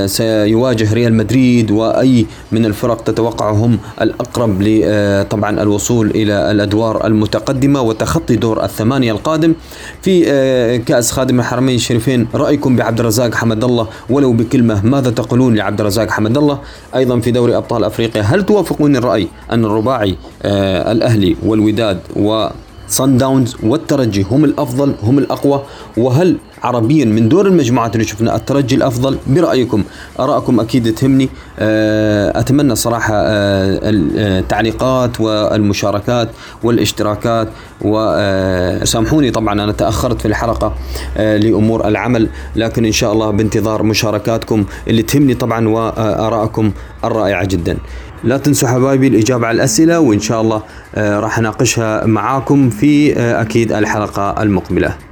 [0.05, 8.35] سيواجه ريال مدريد وأي من الفرق تتوقعهم الأقرب آه، طبعا الوصول إلى الأدوار المتقدمة وتخطي
[8.35, 9.53] دور الثمانية القادم
[10.01, 15.55] في آه، كأس خادم الحرمين الشريفين رأيكم بعبد الرزاق حمد الله؟ ولو بكلمة ماذا تقولون
[15.55, 16.59] لعبد الرزاق حمد الله؟
[16.95, 20.15] أيضا في دوري أبطال أفريقيا هل توافقون الرأي أن الرباعي
[20.45, 22.47] الأهلي والوداد و
[22.87, 25.63] صن داونز والترجي هم الأفضل هم الأقوى؟
[25.97, 29.83] وهل عربيا من دور المجموعات اللي شفنا الترجي الأفضل برأيكم.
[30.19, 31.29] ارائكم أكيد تهمني.
[31.59, 36.29] آه، أتمنى صراحة آه، التعليقات والمشاركات
[36.63, 37.47] والاشتراكات
[37.81, 40.73] وسامحوني طبعا أنا تأخرت في الحلقة
[41.17, 46.71] آه، لأمور العمل لكن إن شاء الله بانتظار مشاركاتكم اللي تهمني طبعا وآرائكم
[47.03, 47.77] الرائعة جدا.
[48.23, 50.61] لا تنسوا حبايبي الإجابة على الأسئلة وإن شاء الله
[50.97, 55.06] راح أناقشها معاكم في أكيد الحلقة المقبلة.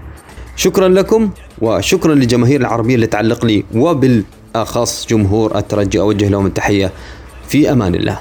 [0.56, 1.30] شكرا لكم
[1.61, 6.91] وشكرا للجماهير العربية اللي تعلق لي وبالأخص جمهور الترجي أوجه لهم التحية
[7.48, 8.19] في أمان الله.